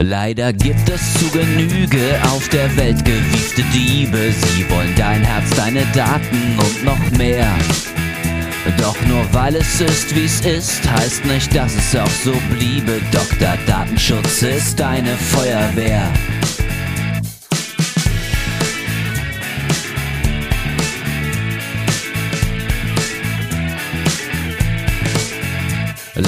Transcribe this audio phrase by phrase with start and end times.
[0.00, 4.30] Leider gibt es zu Genüge auf der Welt gewiefte Diebe.
[4.30, 7.52] Sie wollen dein Herz, deine Daten und noch mehr.
[8.78, 13.00] Doch nur weil es ist, wie's ist, heißt nicht, dass es auch so bliebe.
[13.10, 13.58] Dr.
[13.66, 16.08] Datenschutz ist deine Feuerwehr.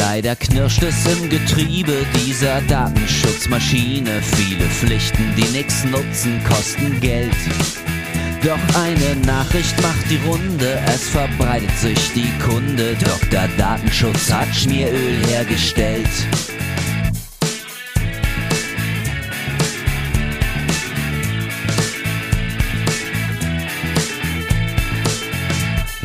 [0.01, 4.23] Leider knirscht es im Getriebe dieser Datenschutzmaschine.
[4.23, 7.37] Viele Pflichten, die nix nutzen, kosten Geld.
[8.43, 12.97] Doch eine Nachricht macht die Runde, es verbreitet sich die Kunde.
[12.97, 13.47] Dr.
[13.59, 16.09] Datenschutz hat Schmieröl hergestellt.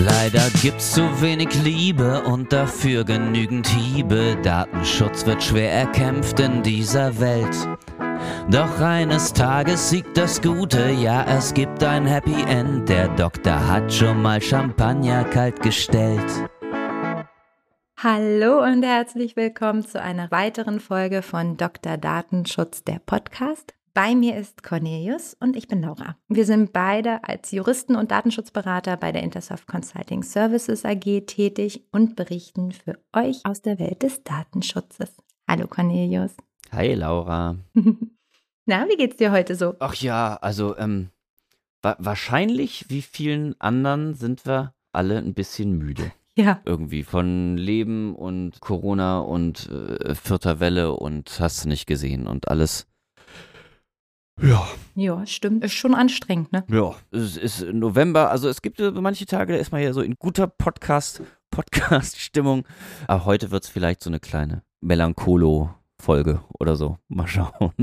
[0.05, 4.37] Leider gibt's zu wenig Liebe und dafür genügend Hiebe.
[4.43, 7.55] Datenschutz wird schwer erkämpft in dieser Welt.
[8.51, 12.87] Doch eines Tages siegt das Gute, ja, es gibt ein Happy End.
[12.87, 16.49] Der Doktor hat schon mal Champagner kalt gestellt.
[17.97, 21.97] Hallo und herzlich willkommen zu einer weiteren Folge von Dr.
[21.97, 23.73] Datenschutz, der Podcast.
[23.95, 26.17] Bei mir ist Cornelius und ich bin Laura.
[26.27, 32.17] Wir sind beide als Juristen und Datenschutzberater bei der Intersoft Consulting Services AG tätig und
[32.17, 35.15] berichten für euch aus der Welt des Datenschutzes.
[35.47, 36.35] Hallo Cornelius.
[36.73, 37.55] Hi Laura.
[38.65, 39.75] Na, wie geht's dir heute so?
[39.79, 41.11] Ach ja, also ähm,
[41.81, 46.11] wa wahrscheinlich wie vielen anderen sind wir alle ein bisschen müde.
[46.37, 46.59] Ja.
[46.65, 52.49] Irgendwie von Leben und Corona und äh, vierter Welle und hast du nicht gesehen und
[52.49, 52.87] alles
[54.41, 54.67] ja.
[54.95, 55.63] Ja, stimmt.
[55.63, 56.63] Ist schon anstrengend, ne?
[56.69, 58.31] Ja, es ist November.
[58.31, 61.21] Also es gibt manche Tage, da ist man ja so in guter Podcast,
[61.51, 62.65] Podcast-Stimmung.
[63.07, 66.97] Aber heute wird es vielleicht so eine kleine Melancholo-Folge oder so.
[67.09, 67.73] Mal schauen.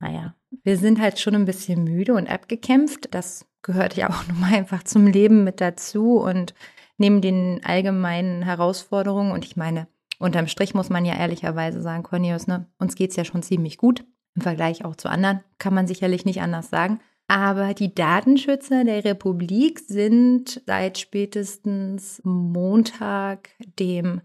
[0.00, 3.14] Naja, wir sind halt schon ein bisschen müde und abgekämpft.
[3.14, 6.54] Das gehört ja auch nun mal einfach zum Leben mit dazu und
[6.98, 9.30] neben den allgemeinen Herausforderungen.
[9.30, 9.86] Und ich meine,
[10.18, 13.76] unterm Strich muss man ja ehrlicherweise sagen, Cornelius, ne, uns geht es ja schon ziemlich
[13.76, 14.04] gut
[14.36, 17.00] im Vergleich auch zu anderen, kann man sicherlich nicht anders sagen.
[17.28, 24.20] Aber die Datenschützer der Republik sind seit spätestens Montag, dem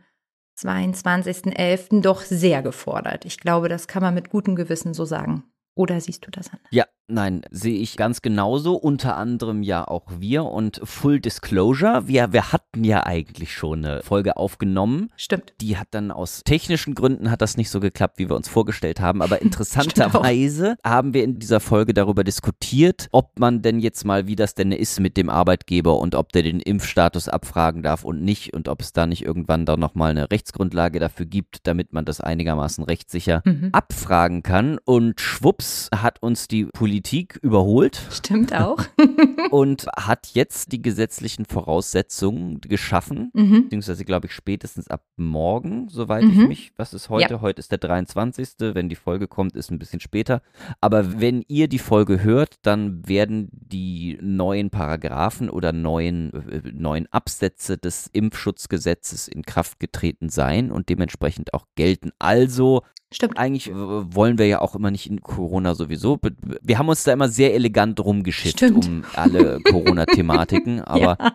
[0.60, 3.26] 22.11., doch sehr gefordert.
[3.26, 5.46] Ich glaube, das kann man mit gutem Gewissen so sagen.
[5.74, 6.68] Oder siehst du das anders?
[6.70, 8.76] Ja, nein, sehe ich ganz genauso.
[8.76, 12.08] Unter anderem ja auch wir und Full Disclosure.
[12.08, 15.12] Wir, wir hatten ja eigentlich schon eine Folge aufgenommen.
[15.16, 15.54] Stimmt.
[15.62, 19.00] Die hat dann aus technischen Gründen hat das nicht so geklappt, wie wir uns vorgestellt
[19.00, 19.22] haben.
[19.22, 24.36] Aber interessanterweise haben wir in dieser Folge darüber diskutiert, ob man denn jetzt mal, wie
[24.36, 28.54] das denn ist mit dem Arbeitgeber und ob der den Impfstatus abfragen darf und nicht
[28.54, 32.20] und ob es da nicht irgendwann dann nochmal eine Rechtsgrundlage dafür gibt, damit man das
[32.20, 33.70] einigermaßen rechtssicher mhm.
[33.72, 34.80] abfragen kann.
[34.84, 37.01] Und schwupp Schwupps hat uns die Politik
[37.42, 38.02] überholt.
[38.12, 38.80] Stimmt auch.
[39.52, 43.64] und hat jetzt die gesetzlichen Voraussetzungen geschaffen, mhm.
[43.64, 46.32] beziehungsweise glaube ich spätestens ab morgen, soweit mhm.
[46.32, 47.36] ich mich, was ist heute?
[47.36, 47.42] Ja.
[47.42, 48.50] Heute ist der 23.
[48.60, 50.42] Wenn die Folge kommt, ist ein bisschen später.
[50.80, 57.08] Aber wenn ihr die Folge hört, dann werden die neuen Paragraphen oder neuen, äh, neuen
[57.12, 62.12] Absätze des Impfschutzgesetzes in Kraft getreten sein und dementsprechend auch gelten.
[62.20, 63.38] Also Stimmt.
[63.38, 66.18] Eigentlich wollen wir ja auch immer nicht in Corona sowieso.
[66.62, 71.34] Wir haben uns da immer sehr elegant rumgeschickt um alle Corona-Thematiken, aber ja.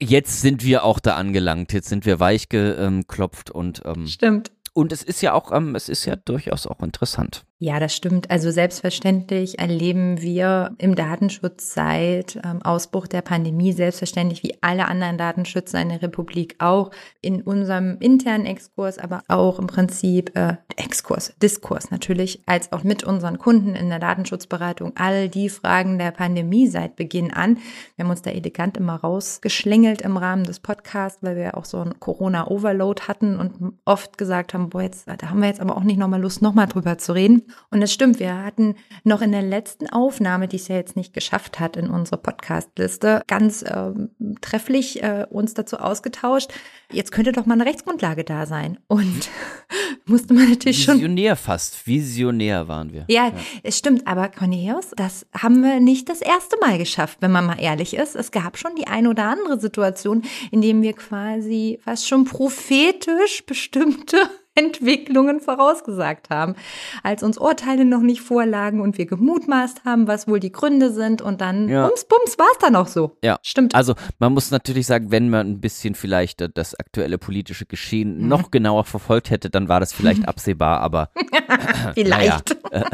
[0.00, 1.72] jetzt sind wir auch da angelangt.
[1.72, 4.52] Jetzt sind wir weich geklopft und ähm, Stimmt.
[4.74, 7.44] Und es ist ja auch, ähm, es ist ja durchaus auch interessant.
[7.64, 8.28] Ja, das stimmt.
[8.28, 15.16] Also selbstverständlich erleben wir im Datenschutz seit ähm, Ausbruch der Pandemie selbstverständlich wie alle anderen
[15.16, 16.90] Datenschützer in der Republik auch
[17.20, 23.04] in unserem internen Exkurs, aber auch im Prinzip äh, Exkurs, Diskurs natürlich, als auch mit
[23.04, 27.58] unseren Kunden in der Datenschutzberatung all die Fragen der Pandemie seit Beginn an.
[27.94, 31.78] Wir haben uns da elegant immer rausgeschlängelt im Rahmen des Podcasts, weil wir auch so
[31.78, 35.84] ein Corona-Overload hatten und oft gesagt haben, boah, jetzt, da haben wir jetzt aber auch
[35.84, 37.44] nicht nochmal Lust, nochmal drüber zu reden.
[37.70, 41.14] Und es stimmt, wir hatten noch in der letzten Aufnahme, die es ja jetzt nicht
[41.14, 43.92] geschafft hat in unsere Podcast-Liste, ganz äh,
[44.40, 46.52] trefflich äh, uns dazu ausgetauscht.
[46.92, 48.78] Jetzt könnte doch mal eine Rechtsgrundlage da sein.
[48.88, 49.30] Und
[50.04, 50.96] musste man natürlich schon.
[50.96, 53.04] Visionär fast, visionär waren wir.
[53.08, 53.32] Ja, ja,
[53.62, 54.06] es stimmt.
[54.06, 58.16] Aber Cornelius, das haben wir nicht das erste Mal geschafft, wenn man mal ehrlich ist.
[58.16, 63.44] Es gab schon die ein oder andere Situation, in dem wir quasi fast schon prophetisch
[63.46, 66.54] bestimmte Entwicklungen vorausgesagt haben,
[67.02, 71.22] als uns Urteile noch nicht vorlagen und wir gemutmaßt haben, was wohl die Gründe sind
[71.22, 71.86] und dann ja.
[71.86, 73.16] bums, bums, war es dann auch so.
[73.24, 73.74] Ja, stimmt.
[73.74, 78.28] Also man muss natürlich sagen, wenn man ein bisschen vielleicht das aktuelle politische Geschehen mhm.
[78.28, 81.10] noch genauer verfolgt hätte, dann war das vielleicht absehbar, aber
[81.94, 82.56] vielleicht.
[82.70, 82.86] Naja.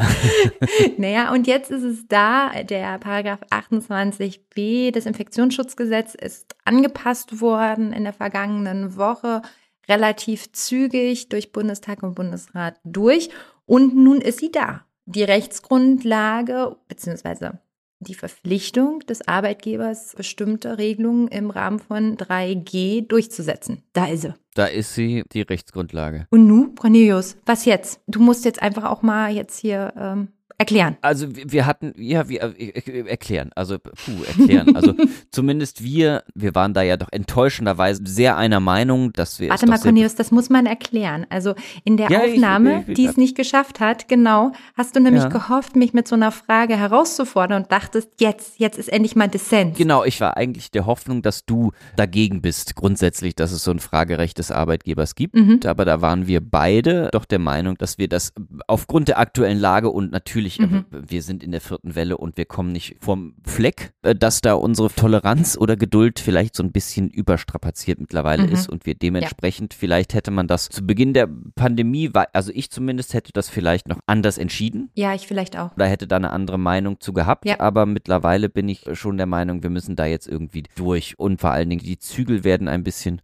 [0.96, 8.04] naja, und jetzt ist es da, der Paragraph 28b des Infektionsschutzgesetzes ist angepasst worden in
[8.04, 9.42] der vergangenen Woche
[9.88, 13.30] relativ zügig durch Bundestag und Bundesrat durch.
[13.66, 14.84] Und nun ist sie da.
[15.06, 17.60] Die Rechtsgrundlage beziehungsweise
[18.00, 23.82] die Verpflichtung des Arbeitgebers, bestimmte Regelungen im Rahmen von 3G durchzusetzen.
[23.92, 24.34] Da ist sie.
[24.54, 26.26] Da ist sie, die Rechtsgrundlage.
[26.30, 28.00] Und nu, Cornelius, was jetzt?
[28.06, 30.28] Du musst jetzt einfach auch mal jetzt hier ähm,
[30.60, 30.96] Erklären.
[31.02, 34.74] Also wir hatten, ja, wir äh, erklären, also puh, erklären.
[34.74, 34.92] Also
[35.30, 39.50] zumindest wir, wir waren da ja doch enttäuschenderweise sehr einer Meinung, dass wir.
[39.50, 41.26] Warte mal, Cornelius, das muss man erklären.
[41.30, 45.28] Also in der ja, Aufnahme, die es nicht geschafft hat, genau, hast du nämlich ja.
[45.28, 49.78] gehofft, mich mit so einer Frage herauszufordern und dachtest, jetzt, jetzt ist endlich mal Dissens.
[49.78, 53.78] Genau, ich war eigentlich der Hoffnung, dass du dagegen bist, grundsätzlich, dass es so ein
[53.78, 55.36] Fragerecht des Arbeitgebers gibt.
[55.36, 55.60] Mhm.
[55.66, 58.32] Aber da waren wir beide doch der Meinung, dass wir das
[58.66, 61.10] aufgrund der aktuellen Lage und natürlich natürlich, äh, mhm.
[61.10, 64.54] wir sind in der vierten Welle und wir kommen nicht vom Fleck, äh, dass da
[64.54, 68.52] unsere Toleranz oder Geduld vielleicht so ein bisschen überstrapaziert mittlerweile mhm.
[68.52, 69.78] ist und wir dementsprechend, ja.
[69.78, 73.98] vielleicht hätte man das zu Beginn der Pandemie, also ich zumindest hätte das vielleicht noch
[74.06, 74.90] anders entschieden.
[74.94, 75.72] Ja, ich vielleicht auch.
[75.74, 77.60] Oder hätte da eine andere Meinung zu gehabt, ja.
[77.60, 81.50] aber mittlerweile bin ich schon der Meinung, wir müssen da jetzt irgendwie durch und vor
[81.50, 83.20] allen Dingen die Zügel werden ein bisschen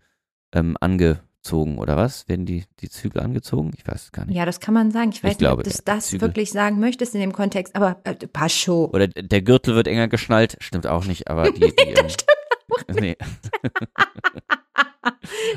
[0.53, 2.29] ähm, ange angezogen oder was?
[2.29, 3.73] Werden die, die Zügel angezogen?
[3.77, 4.37] Ich weiß es gar nicht.
[4.37, 5.11] Ja, das kann man sagen.
[5.11, 6.29] Ich weiß ich nicht, glaube, ob du das Zügel.
[6.29, 8.91] wirklich sagen möchtest in dem Kontext, aber äh, Pascho.
[8.93, 10.57] Oder der Gürtel wird enger geschnallt.
[10.61, 11.61] Stimmt auch nicht, aber die.
[11.79, 12.25] die das ähm, stimmt
[12.71, 13.01] auch nicht.
[13.01, 13.17] Nee.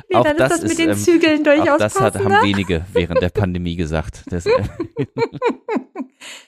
[0.09, 2.43] nee, auch dann das ist das mit den ähm, Zügeln durchaus auch das hat, haben
[2.43, 4.23] wenige während der Pandemie gesagt.
[4.29, 4.51] Das, äh,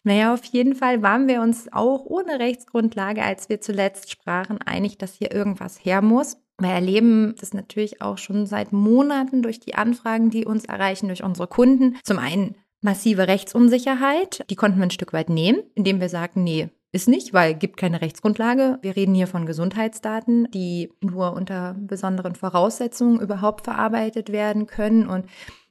[0.03, 4.97] naja, auf jeden Fall waren wir uns auch ohne Rechtsgrundlage, als wir zuletzt sprachen, einig,
[4.97, 6.37] dass hier irgendwas her muss.
[6.59, 11.23] Wir erleben das natürlich auch schon seit Monaten durch die Anfragen, die uns erreichen, durch
[11.23, 11.97] unsere Kunden.
[12.03, 16.69] Zum einen massive Rechtsunsicherheit, die konnten wir ein Stück weit nehmen, indem wir sagen, nee,
[16.91, 18.79] ist nicht, weil gibt keine Rechtsgrundlage.
[18.81, 25.25] Wir reden hier von Gesundheitsdaten, die nur unter besonderen Voraussetzungen überhaupt verarbeitet werden können und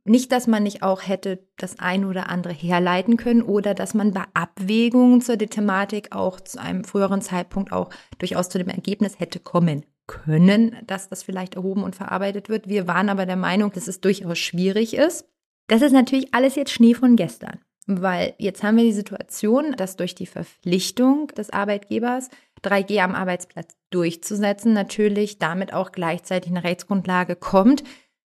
[0.05, 4.12] nicht, dass man nicht auch hätte das ein oder andere herleiten können oder dass man
[4.12, 9.41] bei Abwägungen zur Thematik auch zu einem früheren Zeitpunkt auch durchaus zu dem Ergebnis hätte
[9.41, 12.69] kommen können, dass das vielleicht erhoben und verarbeitet wird.
[12.69, 15.28] Wir waren aber der Meinung, dass es durchaus schwierig ist.
[15.69, 19.94] Das ist natürlich alles jetzt Schnee von gestern, weil jetzt haben wir die Situation, dass
[19.94, 22.31] durch die Verpflichtung des Arbeitgebers
[22.64, 27.84] 3G am Arbeitsplatz durchzusetzen, natürlich damit auch gleichzeitig eine Rechtsgrundlage kommt,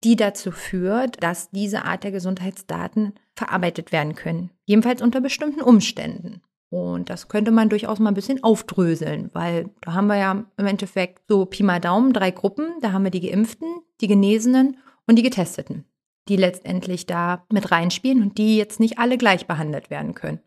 [0.05, 4.51] die dazu führt, dass diese Art der Gesundheitsdaten verarbeitet werden können.
[4.65, 6.41] Jedenfalls unter bestimmten Umständen.
[6.71, 10.67] Und das könnte man durchaus mal ein bisschen aufdröseln, weil da haben wir ja im
[10.67, 12.75] Endeffekt so Pi mal Daumen drei Gruppen.
[12.83, 14.77] Da haben wir die Geimpften, die Genesenen
[15.07, 15.87] und die Getesteten,
[16.29, 20.41] die letztendlich da mit reinspielen und die jetzt nicht alle gleich behandelt werden können.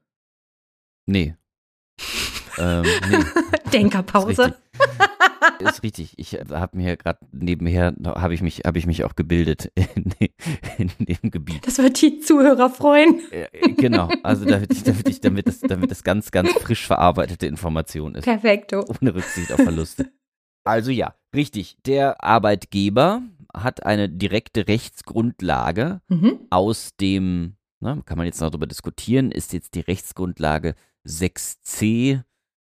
[1.07, 1.35] Nee.
[2.59, 3.25] ähm, nee.
[3.73, 4.55] Denkerpause.
[5.59, 6.13] Ist richtig.
[6.17, 10.91] Ich äh, habe mir gerade nebenher habe ich mich habe ich mich auch gebildet in,
[10.97, 11.65] in, dem Gebiet.
[11.65, 13.19] Das wird die Zuhörer freuen.
[13.31, 14.09] Äh, genau.
[14.23, 18.25] Also damit ich, damit ich damit das damit das ganz ganz frisch verarbeitete Information ist.
[18.25, 18.85] Perfekto.
[19.01, 20.11] Ohne Rücksicht auf Verluste.
[20.63, 21.77] Also ja, richtig.
[21.85, 26.39] Der Arbeitgeber hat eine direkte Rechtsgrundlage mhm.
[26.49, 32.21] aus dem, na, kann man jetzt noch darüber diskutieren, ist jetzt die Rechtsgrundlage 6c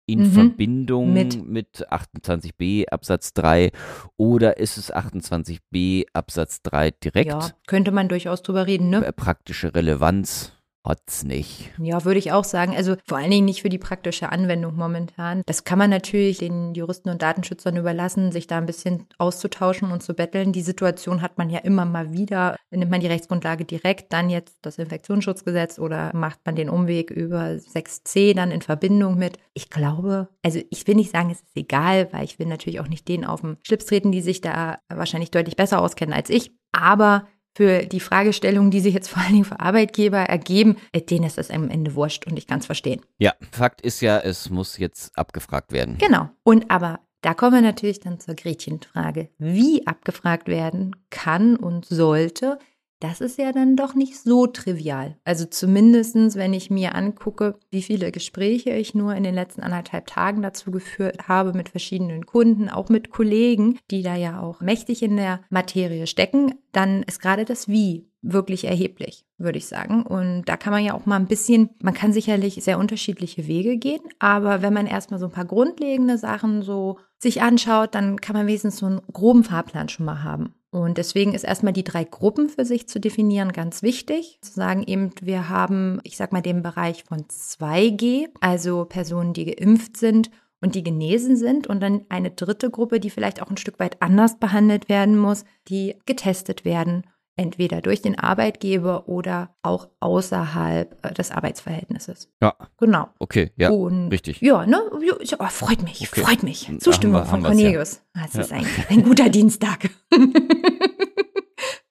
[0.08, 0.32] in mhm.
[0.32, 1.46] Verbindung mit.
[1.46, 3.70] mit 28b Absatz 3
[4.16, 7.30] oder ist es 28b Absatz 3 direkt?
[7.30, 9.12] Ja, könnte man durchaus drüber reden, ne?
[9.12, 10.57] Praktische Relevanz
[10.88, 11.70] hat's nicht.
[11.78, 12.74] Ja, würde ich auch sagen.
[12.74, 15.42] Also vor allen Dingen nicht für die praktische Anwendung momentan.
[15.46, 20.02] Das kann man natürlich den Juristen und Datenschützern überlassen, sich da ein bisschen auszutauschen und
[20.02, 20.52] zu betteln.
[20.52, 22.56] Die Situation hat man ja immer mal wieder.
[22.70, 27.44] Nimmt man die Rechtsgrundlage direkt, dann jetzt das Infektionsschutzgesetz oder macht man den Umweg über
[27.44, 29.38] 6c dann in Verbindung mit.
[29.54, 32.88] Ich glaube, also ich will nicht sagen, es ist egal, weil ich will natürlich auch
[32.88, 36.52] nicht denen auf den Schlips treten, die sich da wahrscheinlich deutlich besser auskennen als ich.
[36.72, 37.26] Aber
[37.58, 41.38] für die Fragestellungen, die sich jetzt vor allen Dingen für Arbeitgeber ergeben, äh, denen ist
[41.38, 43.00] das am Ende wurscht und ich kann es verstehen.
[43.18, 45.98] Ja, Fakt ist ja, es muss jetzt abgefragt werden.
[45.98, 46.30] Genau.
[46.44, 49.30] Und aber da kommen wir natürlich dann zur Gretchenfrage.
[49.38, 52.60] Wie abgefragt werden kann und sollte,
[53.00, 55.16] das ist ja dann doch nicht so trivial.
[55.24, 60.06] Also zumindestens, wenn ich mir angucke, wie viele Gespräche ich nur in den letzten anderthalb
[60.06, 65.02] Tagen dazu geführt habe mit verschiedenen Kunden, auch mit Kollegen, die da ja auch mächtig
[65.02, 70.02] in der Materie stecken, dann ist gerade das Wie wirklich erheblich, würde ich sagen.
[70.02, 73.76] Und da kann man ja auch mal ein bisschen, man kann sicherlich sehr unterschiedliche Wege
[73.76, 78.34] gehen, aber wenn man erstmal so ein paar grundlegende Sachen so sich anschaut, dann kann
[78.34, 80.54] man wenigstens so einen groben Fahrplan schon mal haben.
[80.70, 84.38] Und deswegen ist erstmal die drei Gruppen für sich zu definieren ganz wichtig.
[84.42, 89.46] Zu sagen eben, wir haben, ich sag mal, den Bereich von 2G, also Personen, die
[89.46, 93.56] geimpft sind und die genesen sind und dann eine dritte Gruppe, die vielleicht auch ein
[93.56, 97.04] Stück weit anders behandelt werden muss, die getestet werden
[97.38, 102.30] entweder durch den Arbeitgeber oder auch außerhalb äh, des Arbeitsverhältnisses.
[102.42, 102.54] Ja.
[102.78, 103.08] Genau.
[103.18, 103.70] Okay, ja.
[103.70, 104.40] Und, richtig.
[104.40, 104.80] Ja, ne?
[104.90, 106.20] Oh, freut mich, okay.
[106.20, 106.70] freut mich.
[106.80, 108.02] Zustimmung wir, von Cornelius.
[108.14, 108.22] Ja.
[108.22, 108.58] Das ist ja.
[108.58, 109.88] ein, ein guter Dienstag.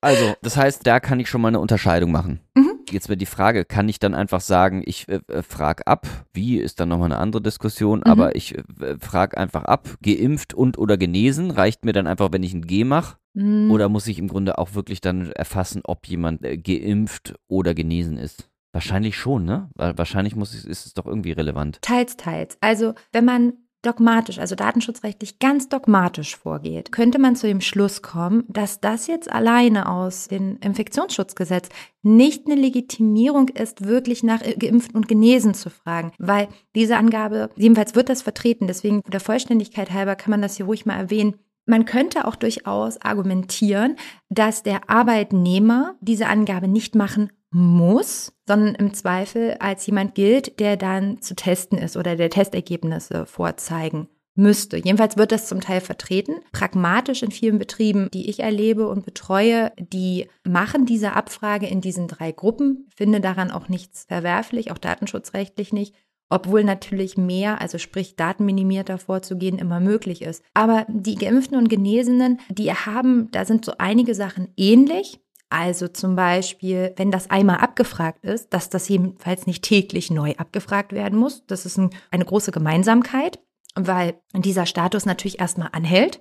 [0.01, 2.39] also, das heißt, da kann ich schon mal eine Unterscheidung machen.
[2.55, 2.79] Mhm.
[2.89, 6.57] Jetzt wäre die Frage, kann ich dann einfach sagen, ich äh, äh frage ab, wie
[6.57, 8.11] ist dann nochmal eine andere Diskussion, mhm.
[8.11, 8.63] aber ich äh,
[8.99, 12.83] frage einfach ab, geimpft und oder genesen, reicht mir dann einfach, wenn ich ein G
[12.83, 13.17] mache?
[13.33, 13.71] Mhm.
[13.71, 18.17] Oder muss ich im Grunde auch wirklich dann erfassen, ob jemand äh, geimpft oder genesen
[18.17, 18.49] ist?
[18.73, 19.69] Wahrscheinlich schon, ne?
[19.75, 21.81] Weil wahrscheinlich muss es, ist es doch irgendwie relevant.
[21.81, 22.57] Teils, teils.
[22.61, 23.53] Also, wenn man
[23.87, 29.31] dogmatisch, also datenschutzrechtlich ganz dogmatisch vorgeht, könnte man zu dem Schluss kommen, dass das jetzt
[29.31, 31.69] alleine aus dem Infektionsschutzgesetz
[32.03, 37.95] nicht eine Legitimierung ist, wirklich nach geimpft und genesen zu fragen, weil diese Angabe, jedenfalls
[37.95, 41.83] wird das vertreten, deswegen der Vollständigkeit halber kann man das hier ruhig mal erwähnen, man
[41.83, 43.97] könnte auch durchaus argumentieren,
[44.29, 50.77] dass der Arbeitnehmer diese Angabe nicht machen muss, sondern im Zweifel als jemand gilt, der
[50.77, 54.77] dann zu testen ist oder der Testergebnisse vorzeigen müsste.
[54.77, 56.35] Jedenfalls wird das zum Teil vertreten.
[56.51, 62.07] Pragmatisch in vielen Betrieben, die ich erlebe und betreue, die machen diese Abfrage in diesen
[62.07, 65.95] drei Gruppen, finde daran auch nichts verwerflich, auch datenschutzrechtlich nicht
[66.29, 70.43] obwohl natürlich mehr, also sprich datenminimierter vorzugehen, immer möglich ist.
[70.53, 75.19] Aber die Geimpften und Genesenen, die haben, da sind so einige Sachen ähnlich.
[75.49, 80.91] Also zum Beispiel, wenn das einmal abgefragt ist, dass das jedenfalls nicht täglich neu abgefragt
[80.91, 81.45] werden muss.
[81.47, 83.39] Das ist ein, eine große Gemeinsamkeit,
[83.75, 86.19] weil dieser Status natürlich erstmal anhält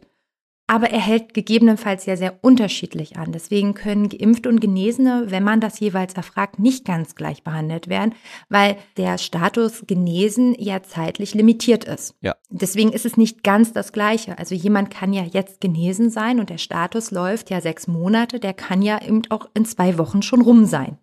[0.66, 3.32] aber er hält gegebenenfalls ja sehr unterschiedlich an.
[3.32, 8.14] Deswegen können Geimpfte und Genesene, wenn man das jeweils erfragt, nicht ganz gleich behandelt werden,
[8.48, 12.16] weil der Status genesen ja zeitlich limitiert ist.
[12.20, 12.34] Ja.
[12.50, 14.38] Deswegen ist es nicht ganz das Gleiche.
[14.38, 18.54] Also jemand kann ja jetzt genesen sein und der Status läuft ja sechs Monate, der
[18.54, 20.98] kann ja eben auch in zwei Wochen schon rum sein.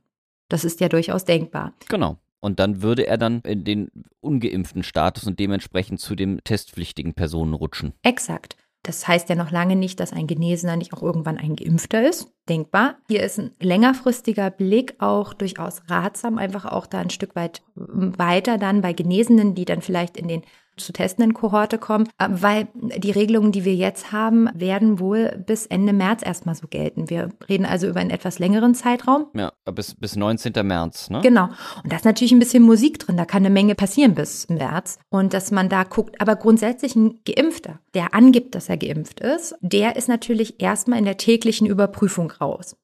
[0.49, 1.73] Das ist ja durchaus denkbar.
[1.87, 2.17] Genau.
[2.41, 3.89] Und dann würde er dann in den
[4.19, 7.93] ungeimpften Status und dementsprechend zu den testpflichtigen Personen rutschen.
[8.03, 8.57] Exakt.
[8.83, 12.33] Das heißt ja noch lange nicht, dass ein Genesener nicht auch irgendwann ein Geimpfter ist.
[12.49, 12.97] Denkbar.
[13.07, 18.57] Hier ist ein längerfristiger Blick auch durchaus ratsam, einfach auch da ein Stück weit weiter
[18.57, 20.41] dann bei Genesenen, die dann vielleicht in den
[20.77, 25.65] zu testenden Kohorte kommen, äh, weil die Regelungen, die wir jetzt haben, werden wohl bis
[25.65, 27.09] Ende März erstmal so gelten.
[27.09, 29.27] Wir reden also über einen etwas längeren Zeitraum.
[29.33, 30.53] Ja, bis, bis 19.
[30.65, 31.21] März, ne?
[31.21, 31.49] Genau.
[31.83, 34.99] Und da ist natürlich ein bisschen Musik drin, da kann eine Menge passieren bis März.
[35.09, 39.55] Und dass man da guckt, aber grundsätzlich ein Geimpfter, der angibt, dass er geimpft ist,
[39.61, 42.75] der ist natürlich erstmal in der täglichen Überprüfung raus.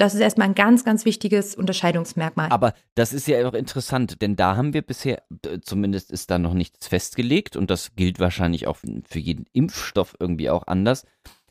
[0.00, 2.48] Das ist erstmal ein ganz, ganz wichtiges Unterscheidungsmerkmal.
[2.48, 5.22] Aber das ist ja auch interessant, denn da haben wir bisher,
[5.60, 10.48] zumindest ist da noch nichts festgelegt und das gilt wahrscheinlich auch für jeden Impfstoff irgendwie
[10.48, 11.04] auch anders,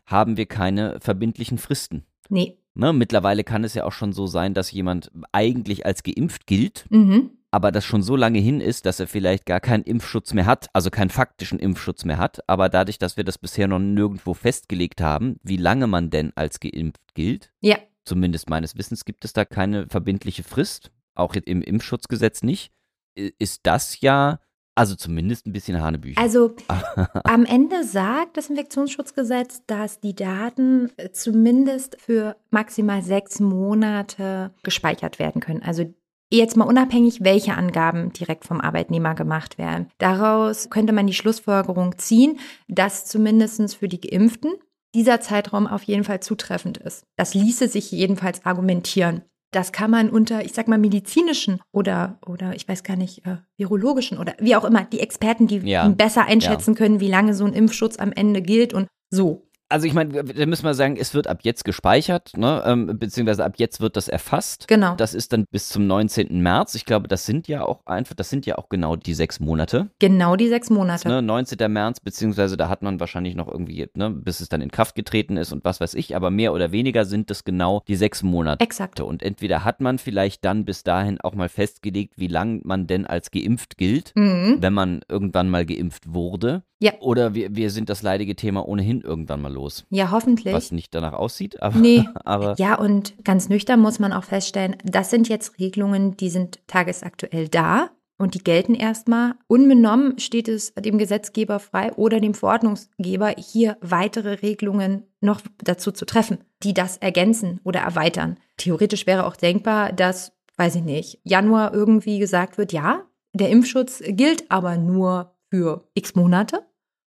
[0.08, 2.06] haben wir keine verbindlichen Fristen.
[2.28, 2.58] Nee.
[2.74, 6.88] Ne, mittlerweile kann es ja auch schon so sein, dass jemand eigentlich als geimpft gilt,
[6.90, 7.30] mhm.
[7.52, 10.70] aber das schon so lange hin ist, dass er vielleicht gar keinen Impfschutz mehr hat,
[10.74, 12.40] also keinen faktischen Impfschutz mehr hat.
[12.48, 16.60] Aber dadurch, dass wir das bisher noch nirgendwo festgelegt haben, wie lange man denn als
[16.60, 22.44] geimpft gilt, ja zumindest meines Wissens gibt es da keine verbindliche Frist, auch im Impfschutzgesetz
[22.44, 22.72] nicht,
[23.16, 24.40] ist das ja
[24.80, 26.22] also zumindest ein bisschen Hanebücher.
[26.22, 26.56] Also
[27.26, 35.20] am Ende sagt das Infektionsschutzgesetz, dass die Daten äh, zumindest für maximal sechs Monate gespeichert
[35.20, 35.64] werden können.
[35.64, 35.94] Also
[36.32, 39.88] Jetzt mal unabhängig, welche Angaben direkt vom Arbeitnehmer gemacht werden.
[39.98, 42.38] Daraus könnte man die Schlussfolgerung ziehen,
[42.68, 44.52] dass zumindest für die Geimpften
[44.96, 47.04] dieser Zeitraum auf jeden Fall zutreffend ist.
[47.16, 49.24] Das ließe sich jedenfalls argumentieren.
[49.52, 53.38] Das kann man unter, ich sag mal, medizinischen oder, oder ich weiß gar nicht, äh,
[53.58, 55.88] virologischen oder wie auch immer, die Experten, die ja.
[55.90, 56.78] besser einschätzen ja.
[56.78, 59.49] können, wie lange so ein Impfschutz am Ende gilt und so.
[59.70, 62.64] Also ich meine, da müssen wir sagen, es wird ab jetzt gespeichert, ne?
[62.66, 64.68] Ähm, beziehungsweise ab jetzt wird das erfasst.
[64.68, 64.96] Genau.
[64.96, 66.42] Das ist dann bis zum 19.
[66.42, 66.74] März.
[66.74, 69.90] Ich glaube, das sind ja auch einfach, das sind ja auch genau die sechs Monate.
[70.00, 71.08] Genau die sechs Monate.
[71.08, 71.22] Ne?
[71.22, 71.72] 19.
[71.72, 75.38] März, beziehungsweise da hat man wahrscheinlich noch irgendwie, ne, bis es dann in Kraft getreten
[75.38, 78.64] ist und was weiß ich, aber mehr oder weniger sind das genau die sechs Monate.
[78.64, 79.00] Exakt.
[79.02, 83.06] Und entweder hat man vielleicht dann bis dahin auch mal festgelegt, wie lange man denn
[83.06, 84.58] als geimpft gilt, Mhm.
[84.62, 86.64] wenn man irgendwann mal geimpft wurde.
[86.80, 86.94] Ja.
[87.02, 89.86] Oder wir, wir sind das leidige Thema ohnehin irgendwann mal los.
[89.90, 90.54] Ja, hoffentlich.
[90.54, 92.08] Was nicht danach aussieht, aber, Nee.
[92.26, 96.60] aber Ja, und ganz nüchtern muss man auch feststellen, das sind jetzt Regelungen, die sind
[96.68, 99.34] tagesaktuell da und die gelten erstmal.
[99.48, 106.06] Unbenommen steht es dem Gesetzgeber frei oder dem Verordnungsgeber, hier weitere Regelungen noch dazu zu
[106.06, 108.38] treffen, die das ergänzen oder erweitern.
[108.58, 114.02] Theoretisch wäre auch denkbar, dass, weiß ich nicht, Januar irgendwie gesagt wird, ja, der Impfschutz
[114.06, 116.66] gilt aber nur für x Monate.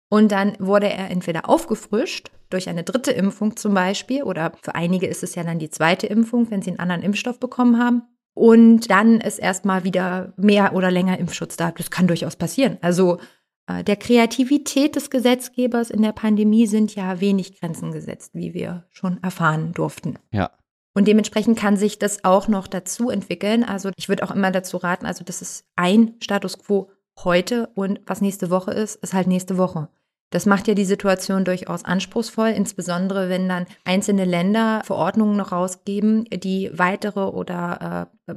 [0.09, 5.07] Und dann wurde er entweder aufgefrischt durch eine dritte Impfung zum Beispiel, oder für einige
[5.07, 8.03] ist es ja dann die zweite Impfung, wenn sie einen anderen Impfstoff bekommen haben.
[8.35, 11.73] Und dann ist erstmal wieder mehr oder länger Impfschutz da.
[11.73, 12.79] Das kann durchaus passieren.
[12.81, 13.19] Also
[13.67, 18.87] äh, der Kreativität des Gesetzgebers in der Pandemie sind ja wenig Grenzen gesetzt, wie wir
[18.91, 20.19] schon erfahren durften.
[20.33, 20.50] ja.
[20.95, 23.62] Und dementsprechend kann sich das auch noch dazu entwickeln.
[23.62, 26.91] Also ich würde auch immer dazu raten, also das ist ein Status quo
[27.23, 29.91] heute und was nächste Woche ist, ist halt nächste Woche.
[30.30, 36.25] Das macht ja die Situation durchaus anspruchsvoll, insbesondere wenn dann einzelne Länder Verordnungen noch rausgeben,
[36.25, 38.32] die weitere oder äh,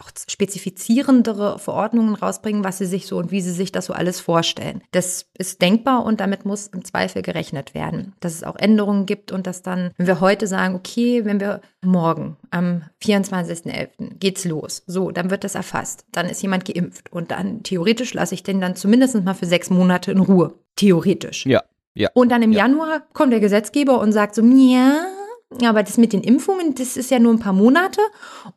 [0.00, 4.20] auch spezifizierendere Verordnungen rausbringen, was sie sich so und wie sie sich das so alles
[4.20, 4.82] vorstellen.
[4.92, 9.32] Das ist denkbar und damit muss im Zweifel gerechnet werden, dass es auch Änderungen gibt
[9.32, 14.18] und dass dann, wenn wir heute sagen, okay, wenn wir morgen am 24.11.
[14.18, 18.34] geht's los, so, dann wird das erfasst, dann ist jemand geimpft und dann theoretisch lasse
[18.34, 20.54] ich den dann zumindest mal für sechs Monate in Ruhe.
[20.76, 21.46] Theoretisch.
[21.46, 21.62] Ja.
[21.94, 22.08] Ja.
[22.14, 22.60] Und dann im Ja.
[22.66, 27.12] Januar kommt der Gesetzgeber und sagt so, ja, aber das mit den Impfungen, das ist
[27.12, 28.00] ja nur ein paar Monate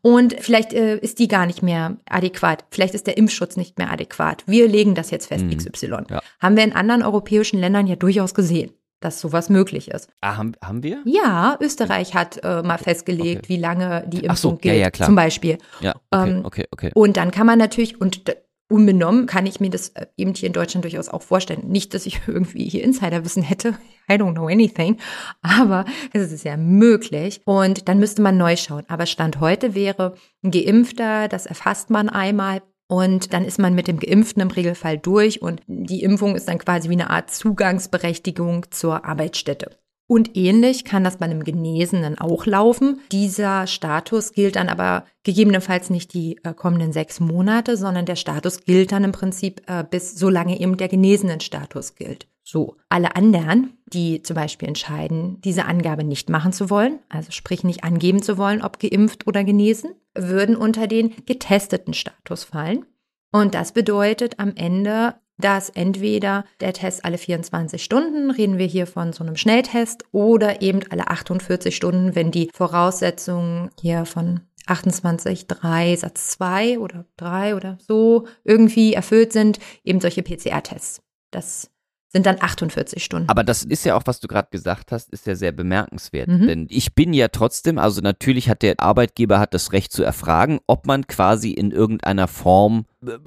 [0.01, 2.65] und vielleicht äh, ist die gar nicht mehr adäquat.
[2.71, 4.43] Vielleicht ist der Impfschutz nicht mehr adäquat.
[4.47, 5.55] Wir legen das jetzt fest, Mhm.
[5.55, 5.87] XY.
[6.09, 6.21] Ja.
[6.39, 10.09] Haben wir in anderen europäischen Ländern ja durchaus gesehen, dass sowas möglich ist.
[10.21, 11.03] Ah, haben, haben wir?
[11.05, 13.49] Ja, Österreich hat äh, mal festgelegt, Okay.
[13.49, 15.05] wie lange die Impfung so, ja, gilt, ja, klar.
[15.05, 15.59] zum Beispiel.
[15.81, 16.91] Ja, okay, Ähm, okay, okay.
[16.95, 18.23] Und dann kann man natürlich, und
[18.69, 21.67] unbenommen kann ich mir das äh, eben hier in Deutschland durchaus auch vorstellen.
[21.67, 23.77] Nicht, dass ich irgendwie hier Insiderwissen hätte.
[24.09, 24.97] I don't know anything.
[25.41, 27.41] Aber es ist ja möglich.
[27.45, 28.83] Und dann müsste man neu schauen.
[28.87, 32.61] Aber Stand heute wäre ein Geimpfter, das erfasst man einmal.
[32.89, 35.41] Und dann ist man mit dem Geimpften im Regelfall durch.
[35.41, 39.77] Und die Impfung ist dann quasi wie eine Art Zugangsberechtigung zur Arbeitsstätte.
[40.07, 43.01] Und ähnlich kann das bei einem Genesenen auch laufen.
[43.11, 48.63] Dieser Status gilt dann aber gegebenenfalls nicht die äh, kommenden sechs Monate, sondern der Status
[48.63, 52.27] gilt dann im Prinzip äh, bis solange eben der genesenen Status gilt.
[52.41, 57.65] So, alle anderen, die zum Beispiel entscheiden, diese Angabe nicht machen zu wollen, also sprich
[57.65, 62.85] nicht angeben zu wollen, ob geimpft oder genesen, würden unter den getesteten Status fallen.
[63.33, 68.87] Und das bedeutet am Ende, dass entweder der Test alle 24 Stunden, reden wir hier
[68.87, 75.97] von so einem Schnelltest, oder eben alle 48 Stunden, wenn die Voraussetzungen hier von 28.3
[75.97, 81.01] Satz 2 oder 3 oder so irgendwie erfüllt sind, eben solche PCR-Tests.
[81.31, 81.69] Das
[82.09, 83.29] sind dann 48 Stunden.
[83.29, 86.29] Aber das ist ja auch, was du gerade gesagt hast, ist ja sehr bemerkenswert.
[86.29, 86.47] Mhm.
[86.47, 90.59] Denn ich bin ja trotzdem, also natürlich hat der Arbeitgeber hat das Recht zu erfragen,
[90.67, 92.85] ob man quasi in irgendeiner Form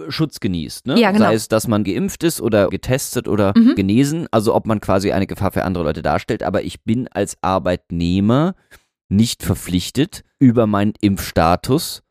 [0.08, 0.86] Schutz genießt.
[0.86, 0.98] Ne?
[0.98, 1.26] Ja, genau.
[1.26, 3.74] Sei es, dass man geimpft ist oder getestet oder Mhm.
[3.74, 6.42] genesen, also ob man quasi eine Gefahr für andere Leute darstellt.
[6.42, 8.54] Aber ich bin als Arbeitnehmer
[9.08, 12.02] nicht verpflichtet, über meinen Impfstatus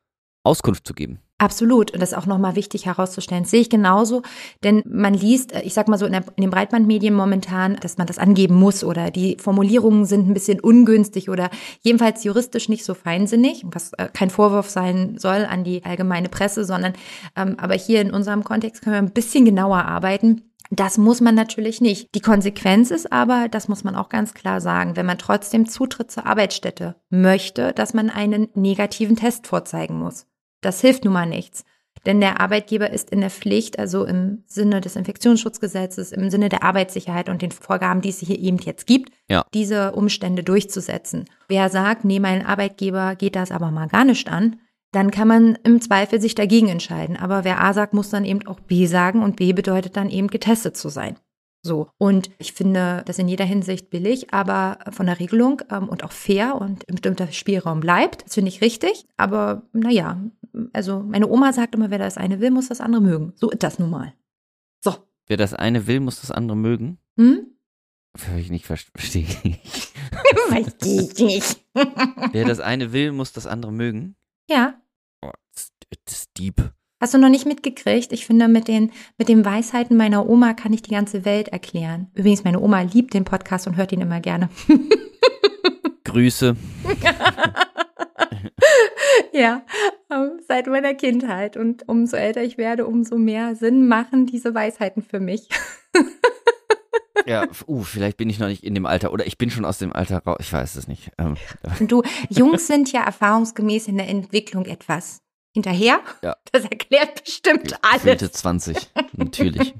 [0.44, 1.20] Auskunft zu geben.
[1.40, 1.92] Absolut.
[1.92, 3.44] Und das ist auch nochmal wichtig herauszustellen.
[3.44, 4.24] Das sehe ich genauso.
[4.64, 7.98] Denn man liest, äh, ich sag mal so in, der, in den Breitbandmedien momentan, dass
[7.98, 11.50] man das angeben muss oder die Formulierungen sind ein bisschen ungünstig oder
[11.82, 16.66] jedenfalls juristisch nicht so feinsinnig, was äh, kein Vorwurf sein soll an die allgemeine Presse,
[16.66, 16.94] sondern
[17.38, 20.42] ähm, aber hier in unserem Kontext können wir ein bisschen genauer arbeiten.
[20.72, 22.14] Das muss man natürlich nicht.
[22.14, 26.12] Die Konsequenz ist aber, das muss man auch ganz klar sagen, wenn man trotzdem Zutritt
[26.12, 30.28] zur Arbeitsstätte möchte, dass man einen negativen Test vorzeigen muss.
[30.62, 31.64] Das hilft nun mal nichts.
[32.06, 36.64] Denn der Arbeitgeber ist in der Pflicht, also im Sinne des Infektionsschutzgesetzes, im Sinne der
[36.64, 39.44] Arbeitssicherheit und den Vorgaben, die es hier eben jetzt gibt, Ja.
[39.54, 41.26] diese Umstände durchzusetzen.
[41.50, 44.60] Wer sagt, nee, mein Arbeitgeber geht das aber mal gar nicht an,
[44.92, 47.18] dann kann man im Zweifel sich dagegen entscheiden.
[47.18, 50.28] Aber wer A sagt, muss dann eben auch B sagen und B bedeutet dann eben
[50.30, 51.18] getestet zu sein.
[51.62, 51.90] So.
[51.98, 56.12] Und ich finde das in jeder Hinsicht billig, aber von der Regelung ähm, und auch
[56.12, 58.26] fair und ein bestimmter Spielraum bleibt.
[58.26, 59.06] Das finde ich richtig.
[59.18, 60.22] Aber naja,
[60.74, 63.34] also meine Oma sagt immer, wer das eine will, muss das andere mögen.
[63.36, 64.14] So ist das nun mal.
[64.84, 64.96] So.
[65.28, 66.98] Wer das eine will, muss das andere mögen.
[67.18, 67.48] Hm?
[68.38, 69.28] ich nicht verstehe.
[70.48, 71.66] Verstehe ich nicht.
[72.32, 74.16] Wer das eine will, muss das andere mögen.
[74.50, 74.82] Ja.
[75.22, 75.72] Oh, das,
[76.06, 76.74] das ist deep.
[77.02, 78.12] Hast du noch nicht mitgekriegt?
[78.12, 82.08] Ich finde, mit den, mit den Weisheiten meiner Oma kann ich die ganze Welt erklären.
[82.14, 84.50] Übrigens, meine Oma liebt den Podcast und hört ihn immer gerne.
[86.04, 86.58] Grüße.
[89.32, 89.62] ja,
[90.12, 91.56] ähm, seit meiner Kindheit.
[91.56, 95.48] Und umso älter ich werde, umso mehr Sinn machen diese Weisheiten für mich.
[97.26, 99.78] ja, uh, vielleicht bin ich noch nicht in dem Alter oder ich bin schon aus
[99.78, 100.40] dem Alter raus.
[100.42, 101.12] Ich weiß es nicht.
[101.18, 101.38] Ähm,
[101.80, 105.22] du, Jungs sind ja erfahrungsgemäß in der Entwicklung etwas
[105.54, 106.00] hinterher.
[106.22, 106.36] Ja.
[106.52, 108.04] Das erklärt bestimmt alles.
[108.06, 108.76] Mitte 20,
[109.14, 109.76] natürlich.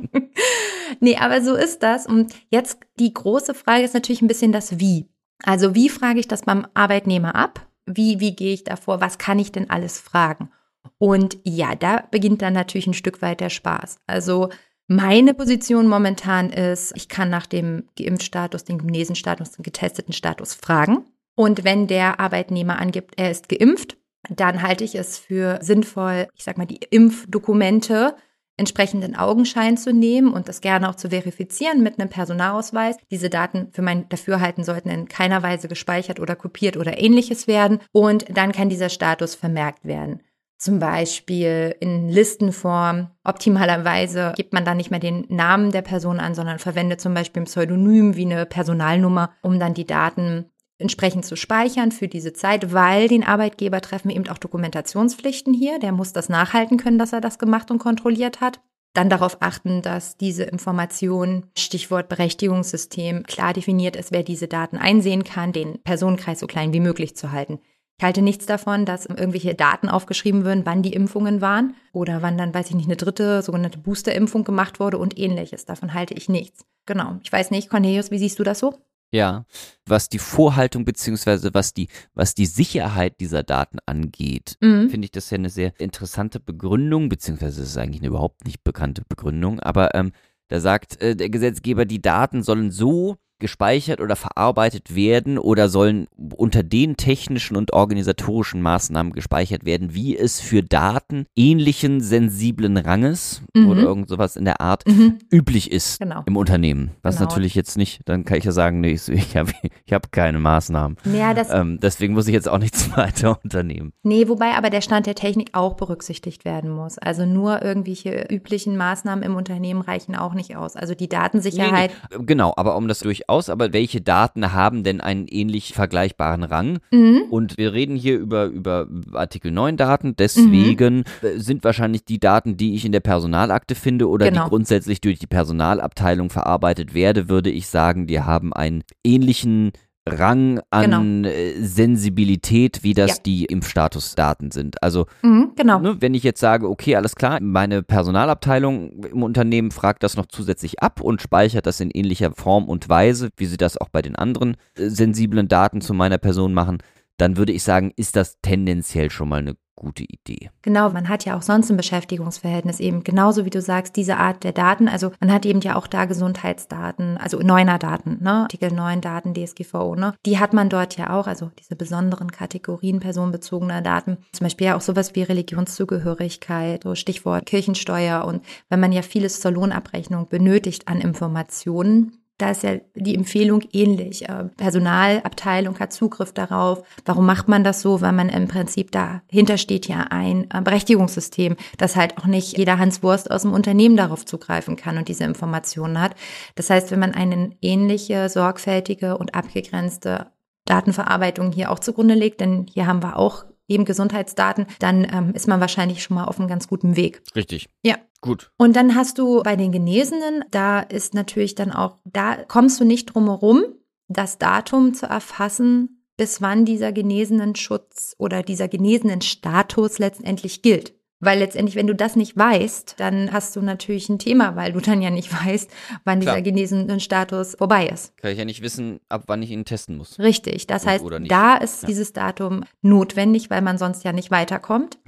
[1.00, 2.06] nee, aber so ist das.
[2.06, 5.08] Und jetzt die große Frage ist natürlich ein bisschen das Wie.
[5.42, 7.66] Also wie frage ich das beim Arbeitnehmer ab?
[7.86, 9.00] Wie, wie gehe ich davor?
[9.00, 10.50] Was kann ich denn alles fragen?
[10.98, 13.98] Und ja, da beginnt dann natürlich ein Stück weit der Spaß.
[14.06, 14.50] Also
[14.86, 21.04] meine Position momentan ist, ich kann nach dem Geimpfstatus, dem Genesenstatus, dem getesteten Status fragen.
[21.34, 23.96] Und wenn der Arbeitnehmer angibt, er ist geimpft,
[24.30, 28.14] dann halte ich es für sinnvoll, ich sag mal, die Impfdokumente
[28.56, 32.96] entsprechenden Augenschein zu nehmen und das gerne auch zu verifizieren mit einem Personalausweis.
[33.10, 37.80] Diese Daten für mein Dafürhalten sollten in keiner Weise gespeichert oder kopiert oder ähnliches werden
[37.90, 40.20] und dann kann dieser Status vermerkt werden.
[40.56, 43.10] Zum Beispiel in Listenform.
[43.24, 47.42] Optimalerweise gibt man dann nicht mehr den Namen der Person an, sondern verwendet zum Beispiel
[47.42, 50.46] ein Pseudonym wie eine Personalnummer, um dann die Daten
[50.78, 55.78] entsprechend zu speichern für diese Zeit, weil den Arbeitgeber treffen eben auch Dokumentationspflichten hier.
[55.78, 58.60] Der muss das nachhalten können, dass er das gemacht und kontrolliert hat.
[58.94, 65.24] Dann darauf achten, dass diese Information, Stichwort Berechtigungssystem, klar definiert ist, wer diese Daten einsehen
[65.24, 67.58] kann, den Personenkreis so klein wie möglich zu halten.
[67.98, 72.38] Ich halte nichts davon, dass irgendwelche Daten aufgeschrieben würden, wann die Impfungen waren oder wann
[72.38, 75.64] dann, weiß ich nicht, eine dritte sogenannte Boosterimpfung gemacht wurde und ähnliches.
[75.64, 76.64] Davon halte ich nichts.
[76.86, 77.18] Genau.
[77.22, 78.74] Ich weiß nicht, Cornelius, wie siehst du das so?
[79.14, 79.46] Ja,
[79.86, 84.90] was die Vorhaltung beziehungsweise was die, was die Sicherheit dieser Daten angeht, mhm.
[84.90, 88.64] finde ich das ja eine sehr interessante Begründung, beziehungsweise es ist eigentlich eine überhaupt nicht
[88.64, 90.10] bekannte Begründung, aber ähm,
[90.48, 96.06] da sagt äh, der Gesetzgeber, die Daten sollen so gespeichert oder verarbeitet werden oder sollen
[96.36, 103.42] unter den technischen und organisatorischen Maßnahmen gespeichert werden, wie es für Daten ähnlichen sensiblen Ranges
[103.54, 103.68] mhm.
[103.68, 105.18] oder irgend sowas in der Art mhm.
[105.30, 106.22] üblich ist genau.
[106.26, 106.92] im Unternehmen.
[107.02, 107.28] Was genau.
[107.28, 109.52] natürlich jetzt nicht, dann kann ich ja sagen, nee, ich habe
[109.84, 110.96] ich hab keine Maßnahmen.
[111.12, 113.92] Ja, ähm, deswegen muss ich jetzt auch nichts weiter unternehmen.
[114.02, 116.98] Nee, wobei aber der Stand der Technik auch berücksichtigt werden muss.
[116.98, 120.76] Also nur irgendwelche üblichen Maßnahmen im Unternehmen reichen auch nicht aus.
[120.76, 121.90] Also die Datensicherheit.
[122.10, 122.24] Nee, nee.
[122.26, 126.78] Genau, aber um das durchaus aus, aber welche Daten haben denn einen ähnlich vergleichbaren Rang?
[126.90, 127.22] Mhm.
[127.30, 131.40] Und wir reden hier über, über Artikel 9 Daten, deswegen mhm.
[131.40, 134.44] sind wahrscheinlich die Daten, die ich in der Personalakte finde oder genau.
[134.44, 139.72] die grundsätzlich durch die Personalabteilung verarbeitet werde, würde ich sagen, die haben einen ähnlichen
[140.06, 141.28] Rang an genau.
[141.28, 143.22] Äh, Sensibilität, wie das ja.
[143.24, 144.82] die Impfstatusdaten sind.
[144.82, 145.78] Also, mhm, genau.
[145.80, 150.26] ne, wenn ich jetzt sage, okay, alles klar, meine Personalabteilung im Unternehmen fragt das noch
[150.26, 154.02] zusätzlich ab und speichert das in ähnlicher Form und Weise, wie sie das auch bei
[154.02, 156.78] den anderen äh, sensiblen Daten zu meiner Person machen,
[157.16, 160.50] dann würde ich sagen, ist das tendenziell schon mal eine gute Idee.
[160.62, 164.44] Genau, man hat ja auch sonst ein Beschäftigungsverhältnis eben, genauso wie du sagst, diese Art
[164.44, 164.88] der Daten.
[164.88, 168.42] Also man hat eben ja auch da Gesundheitsdaten, also neuner Daten, ne?
[168.42, 170.14] Artikel 9 Daten, DSGVO, ne?
[170.24, 174.18] Die hat man dort ja auch, also diese besonderen Kategorien personenbezogener Daten.
[174.32, 179.40] Zum Beispiel ja auch sowas wie Religionszugehörigkeit, so Stichwort Kirchensteuer und wenn man ja vieles
[179.40, 184.28] zur Lohnabrechnung benötigt an Informationen, da ist ja die Empfehlung ähnlich.
[184.28, 186.82] Äh, Personalabteilung hat Zugriff darauf.
[187.04, 188.00] Warum macht man das so?
[188.00, 192.78] Weil man im Prinzip dahinter steht ja ein äh, Berechtigungssystem, dass halt auch nicht jeder
[192.78, 196.16] Hans Wurst aus dem Unternehmen darauf zugreifen kann und diese Informationen hat.
[196.56, 200.32] Das heißt, wenn man eine ähnliche, sorgfältige und abgegrenzte
[200.64, 205.48] Datenverarbeitung hier auch zugrunde legt, denn hier haben wir auch eben Gesundheitsdaten, dann ähm, ist
[205.48, 207.22] man wahrscheinlich schon mal auf einem ganz guten Weg.
[207.34, 207.68] Richtig.
[207.82, 207.96] Ja.
[208.20, 208.50] Gut.
[208.56, 212.84] Und dann hast du bei den Genesenen, da ist natürlich dann auch, da kommst du
[212.84, 213.64] nicht drum herum,
[214.08, 220.94] das Datum zu erfassen, bis wann dieser genesenen Schutz oder dieser genesenen Status letztendlich gilt.
[221.20, 224.80] Weil letztendlich, wenn du das nicht weißt, dann hast du natürlich ein Thema, weil du
[224.80, 225.70] dann ja nicht weißt,
[226.04, 226.34] wann Klar.
[226.34, 228.16] dieser genesenen Status vorbei ist.
[228.18, 230.18] Kann ich ja nicht wissen, ab wann ich ihn testen muss.
[230.18, 230.66] Richtig.
[230.66, 231.86] Das heißt, da ist ja.
[231.88, 234.98] dieses Datum notwendig, weil man sonst ja nicht weiterkommt.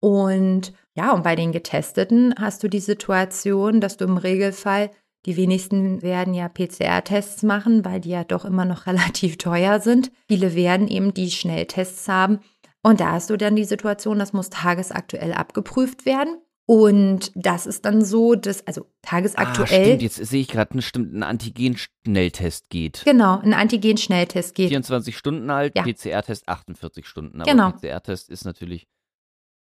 [0.00, 4.90] Und ja, und bei den Getesteten hast du die Situation, dass du im Regelfall,
[5.26, 10.10] die wenigsten werden ja PCR-Tests machen, weil die ja doch immer noch relativ teuer sind.
[10.28, 12.40] Viele werden eben die Schnelltests haben.
[12.82, 16.38] Und da hast du dann die Situation, das muss tagesaktuell abgeprüft werden.
[16.66, 19.66] Und das ist dann so, dass, also tagesaktuell.
[19.66, 23.02] Ah, stimmt, jetzt sehe ich gerade, ein, stimmt, ein Antigen-Schnelltest geht.
[23.04, 24.68] Genau, ein Antigen-Schnelltest geht.
[24.68, 25.82] 24 Stunden alt, ja.
[25.82, 27.40] PCR-Test 48 Stunden.
[27.40, 27.72] Aber genau.
[27.72, 28.86] PCR-Test ist natürlich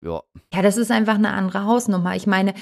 [0.02, 0.22] ja.
[0.54, 2.16] Ja, das ist einfach eine andere Hausnummer.
[2.16, 2.54] Ich meine,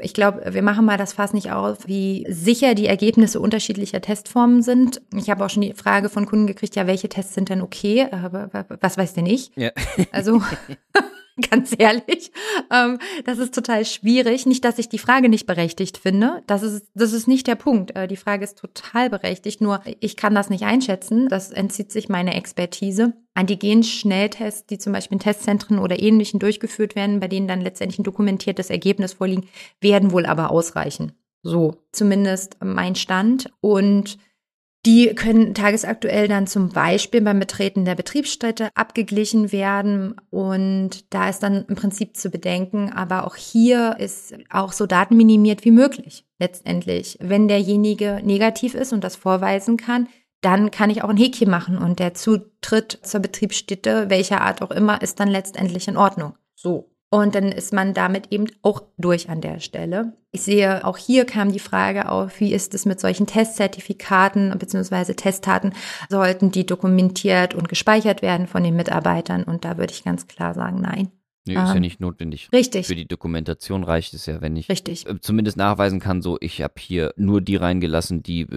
[0.00, 4.62] ich glaube, wir machen mal das Fass nicht auf, wie sicher die Ergebnisse unterschiedlicher Testformen
[4.62, 5.02] sind.
[5.14, 8.08] Ich habe auch schon die Frage von Kunden gekriegt, ja, welche Tests sind denn okay?
[8.10, 9.50] Aber was weiß denn ich?
[9.56, 9.70] Ja.
[10.12, 10.42] Also
[11.50, 12.30] ganz ehrlich.
[12.70, 14.46] Ähm, das ist total schwierig.
[14.46, 16.42] Nicht, dass ich die Frage nicht berechtigt finde.
[16.46, 17.96] Das ist, das ist nicht der Punkt.
[17.96, 19.60] Äh, die Frage ist total berechtigt.
[19.60, 21.28] Nur ich kann das nicht einschätzen.
[21.28, 23.14] Das entzieht sich meiner Expertise.
[23.34, 28.04] Antigen-Schnelltests, die zum Beispiel in Testzentren oder ähnlichen durchgeführt werden, bei denen dann letztendlich ein
[28.04, 29.48] dokumentiertes Ergebnis vorliegen,
[29.80, 31.12] werden wohl aber ausreichen.
[31.42, 33.50] So, zumindest mein Stand.
[33.60, 34.18] Und
[34.86, 40.16] die können tagesaktuell dann zum Beispiel beim Betreten der Betriebsstätte abgeglichen werden.
[40.30, 45.64] Und da ist dann im Prinzip zu bedenken, aber auch hier ist auch so datenminimiert
[45.64, 47.18] wie möglich letztendlich.
[47.20, 50.08] Wenn derjenige negativ ist und das vorweisen kann,
[50.42, 54.70] dann kann ich auch ein Häkchen machen und der Zutritt zur Betriebsstätte, welcher Art auch
[54.70, 56.34] immer, ist dann letztendlich in Ordnung.
[56.54, 56.93] So.
[57.14, 60.14] Und dann ist man damit eben auch durch an der Stelle.
[60.32, 65.14] Ich sehe, auch hier kam die Frage auf, wie ist es mit solchen Testzertifikaten bzw.
[65.14, 65.74] Testdaten?
[66.08, 69.44] Sollten die dokumentiert und gespeichert werden von den Mitarbeitern?
[69.44, 71.12] Und da würde ich ganz klar sagen, nein.
[71.46, 72.48] Nee, ist ähm, ja nicht notwendig.
[72.52, 72.88] Richtig.
[72.88, 75.06] Für die Dokumentation reicht es ja, wenn ich richtig.
[75.06, 78.48] Äh, zumindest nachweisen kann, so ich habe hier nur die reingelassen, die,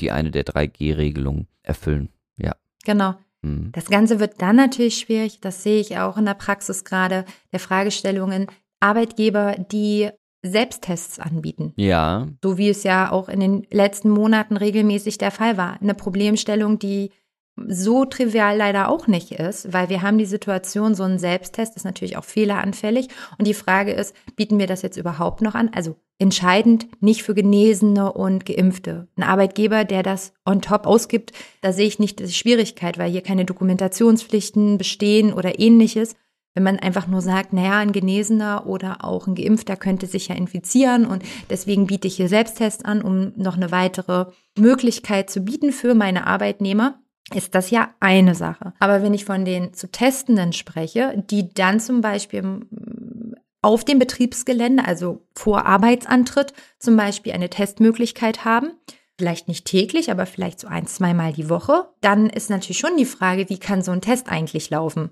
[0.00, 2.08] die eine der 3G-Regelungen erfüllen.
[2.38, 2.56] Ja.
[2.86, 3.16] Genau.
[3.46, 3.72] Mhm.
[3.72, 7.60] Das Ganze wird dann natürlich schwierig, das sehe ich auch in der Praxis gerade, der
[7.60, 8.46] Fragestellungen
[8.80, 10.10] Arbeitgeber, die
[10.42, 11.72] Selbsttests anbieten.
[11.76, 12.28] Ja.
[12.42, 15.80] So wie es ja auch in den letzten Monaten regelmäßig der Fall war.
[15.80, 17.10] Eine Problemstellung, die
[17.56, 21.84] so trivial leider auch nicht ist, weil wir haben die Situation, so ein Selbsttest ist
[21.84, 23.08] natürlich auch fehleranfällig.
[23.38, 25.70] Und die Frage ist, bieten wir das jetzt überhaupt noch an?
[25.74, 29.08] Also entscheidend nicht für Genesene und Geimpfte.
[29.16, 33.22] Ein Arbeitgeber, der das on top ausgibt, da sehe ich nicht die Schwierigkeit, weil hier
[33.22, 36.14] keine Dokumentationspflichten bestehen oder ähnliches.
[36.54, 40.34] Wenn man einfach nur sagt, naja, ein Genesener oder auch ein Geimpfter könnte sich ja
[40.34, 44.26] infizieren und deswegen biete ich hier Selbsttests an, um noch eine weitere
[44.58, 46.98] Möglichkeit zu bieten für meine Arbeitnehmer
[47.34, 48.72] ist das ja eine Sache.
[48.78, 52.60] Aber wenn ich von den zu Testenden spreche, die dann zum Beispiel
[53.62, 58.70] auf dem Betriebsgelände, also vor Arbeitsantritt, zum Beispiel eine Testmöglichkeit haben,
[59.18, 63.06] vielleicht nicht täglich, aber vielleicht so ein, zweimal die Woche, dann ist natürlich schon die
[63.06, 65.10] Frage, wie kann so ein Test eigentlich laufen?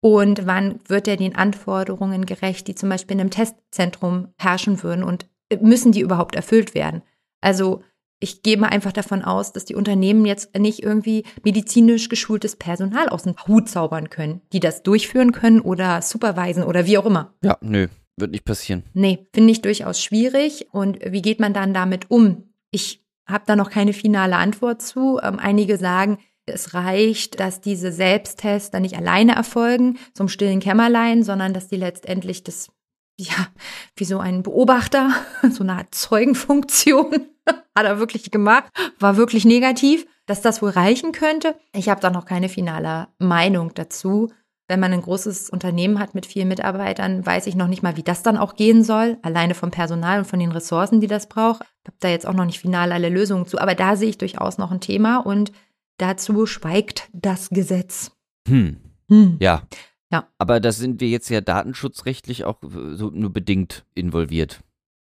[0.00, 5.04] Und wann wird er den Anforderungen gerecht, die zum Beispiel in einem Testzentrum herrschen würden
[5.04, 5.26] und
[5.60, 7.02] müssen die überhaupt erfüllt werden?
[7.40, 7.84] Also
[8.22, 13.08] ich gehe mal einfach davon aus, dass die Unternehmen jetzt nicht irgendwie medizinisch geschultes Personal
[13.08, 17.34] aus dem Hut zaubern können, die das durchführen können oder supervisen oder wie auch immer.
[17.42, 18.84] Ja, nö, wird nicht passieren.
[18.94, 20.68] Nee, finde ich durchaus schwierig.
[20.70, 22.54] Und wie geht man dann damit um?
[22.70, 25.18] Ich habe da noch keine finale Antwort zu.
[25.20, 31.24] Ähm, einige sagen, es reicht, dass diese Selbsttests dann nicht alleine erfolgen, zum stillen Kämmerlein,
[31.24, 32.70] sondern dass die letztendlich das
[33.18, 33.48] ja,
[33.96, 35.10] wie so ein Beobachter,
[35.50, 37.31] so eine Art Zeugenfunktion
[37.74, 38.64] hat er wirklich gemacht,
[38.98, 41.54] war wirklich negativ, dass das wohl reichen könnte.
[41.74, 44.30] Ich habe da noch keine finale Meinung dazu.
[44.68, 48.02] Wenn man ein großes Unternehmen hat mit vielen Mitarbeitern, weiß ich noch nicht mal, wie
[48.02, 51.62] das dann auch gehen soll, alleine vom Personal und von den Ressourcen, die das braucht.
[51.82, 54.18] Ich habe da jetzt auch noch nicht final alle Lösungen zu, aber da sehe ich
[54.18, 55.52] durchaus noch ein Thema und
[55.98, 58.12] dazu schweigt das Gesetz.
[58.48, 58.78] Hm.
[59.08, 59.36] Hm.
[59.40, 59.62] Ja.
[60.10, 60.28] Ja.
[60.38, 64.62] Aber da sind wir jetzt ja datenschutzrechtlich auch so nur bedingt involviert.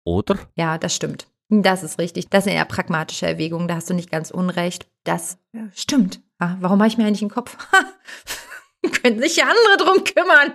[0.05, 0.39] Oder?
[0.55, 1.27] Ja, das stimmt.
[1.61, 2.31] Das ist richtig.
[2.31, 3.69] Das sind eher pragmatische Erwägungen.
[3.69, 4.87] Da hast du nicht ganz unrecht.
[5.05, 5.37] Das
[5.75, 6.21] stimmt.
[6.41, 7.57] Ja, warum habe ich mir eigentlich einen Kopf?
[9.03, 10.55] Können sich ja andere drum kümmern.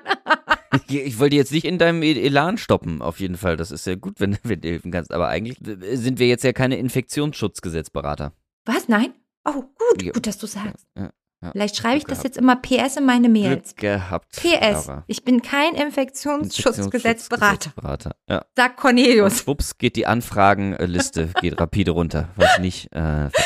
[0.89, 3.55] ich wollte jetzt nicht in deinem e- Elan stoppen, auf jeden Fall.
[3.57, 5.11] Das ist ja gut, wenn, wenn du helfen kannst.
[5.13, 5.57] Aber eigentlich
[5.93, 8.33] sind wir jetzt ja keine Infektionsschutzgesetzberater.
[8.65, 8.87] Was?
[8.89, 9.13] Nein?
[9.45, 10.87] Oh, gut, gut, dass du sagst.
[10.97, 11.11] Ja.
[11.41, 13.75] Ja, Vielleicht schreibe ich das jetzt immer PS in meine Mails.
[13.75, 14.31] Glück gehabt.
[14.31, 14.89] PS.
[15.05, 17.69] Ich bin kein Infektionsschutzgesetzberater.
[17.69, 18.11] Infektionsschutzgesetzberater.
[18.27, 18.45] Ja.
[18.55, 19.33] Sagt Cornelius.
[19.33, 22.29] Und schwupps geht die Anfragenliste, geht rapide runter.
[22.35, 23.29] Was nicht, äh.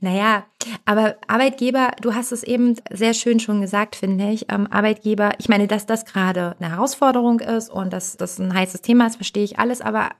[0.00, 0.46] Naja,
[0.84, 4.46] aber Arbeitgeber, du hast es eben sehr schön schon gesagt, finde ich.
[4.50, 8.82] Ähm, Arbeitgeber, ich meine, dass das gerade eine Herausforderung ist und dass das ein heißes
[8.82, 10.10] Thema ist, verstehe ich alles, aber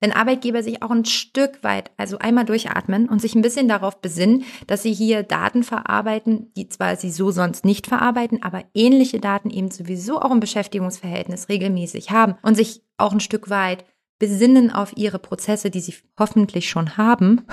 [0.00, 4.00] wenn Arbeitgeber sich auch ein Stück weit, also einmal durchatmen und sich ein bisschen darauf
[4.00, 9.20] besinnen, dass sie hier Daten verarbeiten, die zwar sie so sonst nicht verarbeiten, aber ähnliche
[9.20, 13.84] Daten eben sowieso auch im Beschäftigungsverhältnis regelmäßig haben und sich auch ein Stück weit
[14.18, 17.46] besinnen auf ihre Prozesse, die sie hoffentlich schon haben.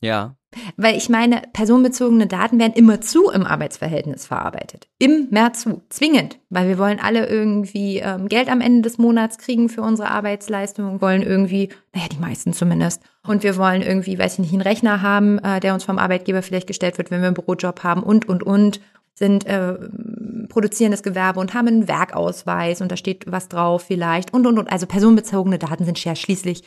[0.00, 0.36] ja.
[0.76, 4.88] Weil ich meine, personenbezogene Daten werden immer zu im Arbeitsverhältnis verarbeitet.
[4.98, 5.82] Immer zu.
[5.88, 6.38] Zwingend.
[6.50, 11.00] Weil wir wollen alle irgendwie ähm, Geld am Ende des Monats kriegen für unsere Arbeitsleistung,
[11.00, 13.02] wollen irgendwie, naja, die meisten zumindest.
[13.26, 16.42] Und wir wollen irgendwie, weiß ich nicht, einen Rechner haben, äh, der uns vom Arbeitgeber
[16.42, 18.80] vielleicht gestellt wird, wenn wir einen Bürojob haben und, und, und
[19.14, 19.74] sind äh,
[20.48, 24.70] produzierendes Gewerbe und haben einen Werkausweis und da steht was drauf vielleicht und und und.
[24.72, 26.62] Also personenbezogene Daten sind ja schließlich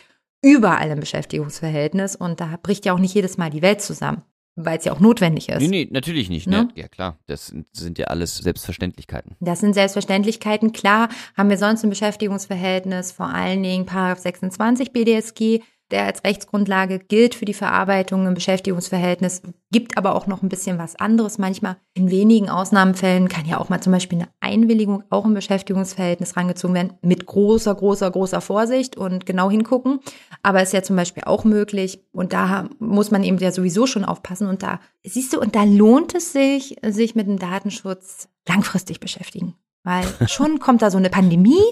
[0.46, 4.22] überall im Beschäftigungsverhältnis und da bricht ja auch nicht jedes Mal die Welt zusammen,
[4.56, 5.60] weil es ja auch notwendig ist.
[5.60, 6.48] Nee, nee, natürlich nicht.
[6.48, 6.68] Ne?
[6.76, 9.36] Ja, klar, das sind, sind ja alles Selbstverständlichkeiten.
[9.40, 10.72] Das sind Selbstverständlichkeiten.
[10.72, 17.00] Klar haben wir sonst im Beschäftigungsverhältnis vor allen Dingen Paragraph 26 BDSG der als Rechtsgrundlage
[17.00, 21.38] gilt für die Verarbeitung im Beschäftigungsverhältnis, gibt aber auch noch ein bisschen was anderes.
[21.38, 26.36] Manchmal in wenigen Ausnahmefällen kann ja auch mal zum Beispiel eine Einwilligung auch im Beschäftigungsverhältnis
[26.36, 30.00] rangezogen werden, mit großer, großer, großer Vorsicht und genau hingucken.
[30.42, 34.06] Aber ist ja zum Beispiel auch möglich und da muss man eben ja sowieso schon
[34.06, 39.00] aufpassen und da, siehst du, und da lohnt es sich, sich mit dem Datenschutz langfristig
[39.00, 39.56] beschäftigen.
[39.86, 41.64] Weil schon kommt da so eine Pandemie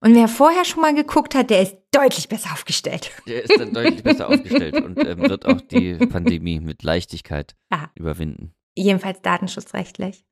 [0.00, 3.12] und wer vorher schon mal geguckt hat, der ist deutlich besser aufgestellt.
[3.28, 7.88] Der ist dann deutlich besser aufgestellt und ähm, wird auch die Pandemie mit Leichtigkeit ja.
[7.94, 8.54] überwinden.
[8.76, 10.24] Jedenfalls datenschutzrechtlich.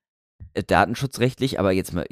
[0.54, 2.06] Äh, datenschutzrechtlich, aber jetzt mal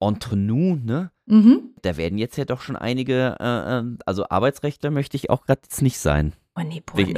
[0.00, 1.12] entre nous, ne?
[1.26, 1.74] Mhm.
[1.82, 5.60] Da werden jetzt ja doch schon einige, äh, ähm, also Arbeitsrechtler möchte ich auch gerade
[5.62, 6.32] jetzt nicht sein.
[6.54, 7.14] Oh nee, boah, nee.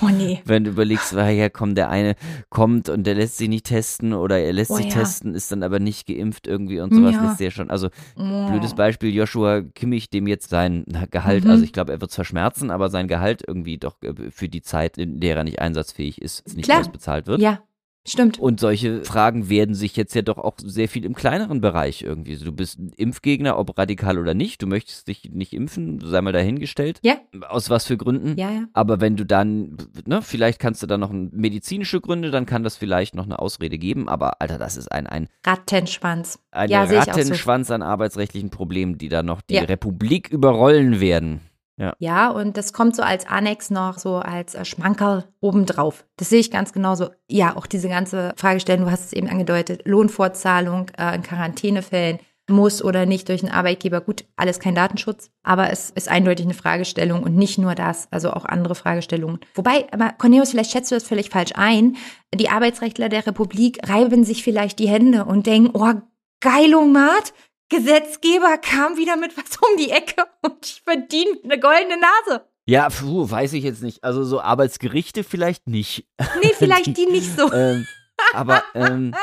[0.00, 0.40] Oh nee.
[0.44, 2.14] Wenn du überlegst, woher kommt der eine
[2.50, 4.92] kommt und der lässt sich nicht testen oder er lässt oh, sich ja.
[4.92, 7.24] testen, ist dann aber nicht geimpft irgendwie und sowas ja.
[7.24, 7.70] lässt ja schon.
[7.70, 8.48] Also oh.
[8.48, 11.50] blödes Beispiel, Joshua Kimmich, dem jetzt sein Gehalt, mhm.
[11.50, 14.62] also ich glaube, er wird zwar schmerzen, aber sein Gehalt irgendwie doch äh, für die
[14.62, 16.80] Zeit, in der er nicht einsatzfähig ist, nicht Klar.
[16.80, 17.40] ausbezahlt wird.
[17.40, 17.60] Ja.
[18.06, 18.38] Stimmt.
[18.38, 22.36] Und solche Fragen werden sich jetzt ja doch auch sehr viel im kleineren Bereich irgendwie.
[22.36, 24.60] Du bist ein Impfgegner, ob radikal oder nicht.
[24.60, 26.98] Du möchtest dich nicht impfen, sei mal dahingestellt.
[27.02, 27.16] Ja.
[27.48, 28.38] Aus was für Gründen.
[28.38, 28.64] Ja, ja.
[28.74, 32.76] Aber wenn du dann, ne, vielleicht kannst du dann noch medizinische Gründe, dann kann das
[32.76, 34.06] vielleicht noch eine Ausrede geben.
[34.08, 36.38] Aber Alter, das ist ein, ein Rattenschwanz.
[36.50, 37.74] Ein ja, Rattenschwanz so.
[37.74, 39.62] an arbeitsrechtlichen Problemen, die da noch die ja.
[39.62, 41.40] Republik überrollen werden.
[41.76, 41.94] Ja.
[41.98, 46.04] ja, und das kommt so als Annex noch, so als äh, Schmankerl obendrauf.
[46.16, 47.10] Das sehe ich ganz genauso.
[47.28, 52.84] Ja, auch diese ganze Fragestellung, du hast es eben angedeutet, Lohnfortzahlung äh, in Quarantänefällen muss
[52.84, 54.00] oder nicht durch einen Arbeitgeber.
[54.00, 58.32] Gut, alles kein Datenschutz, aber es ist eindeutig eine Fragestellung und nicht nur das, also
[58.32, 59.40] auch andere Fragestellungen.
[59.54, 61.96] Wobei, aber Cornelius, vielleicht schätzt du das völlig falsch ein.
[62.34, 65.94] Die Arbeitsrechtler der Republik reiben sich vielleicht die Hände und denken, oh,
[66.40, 67.32] Geilomat,
[67.68, 72.44] Gesetzgeber kam wieder mit was um die Ecke und ich verdiene eine goldene Nase.
[72.66, 74.04] Ja, puh, weiß ich jetzt nicht.
[74.04, 76.06] Also so Arbeitsgerichte vielleicht nicht.
[76.42, 77.52] Nee, vielleicht die, die nicht so.
[77.52, 77.86] Ähm,
[78.32, 79.14] aber ähm,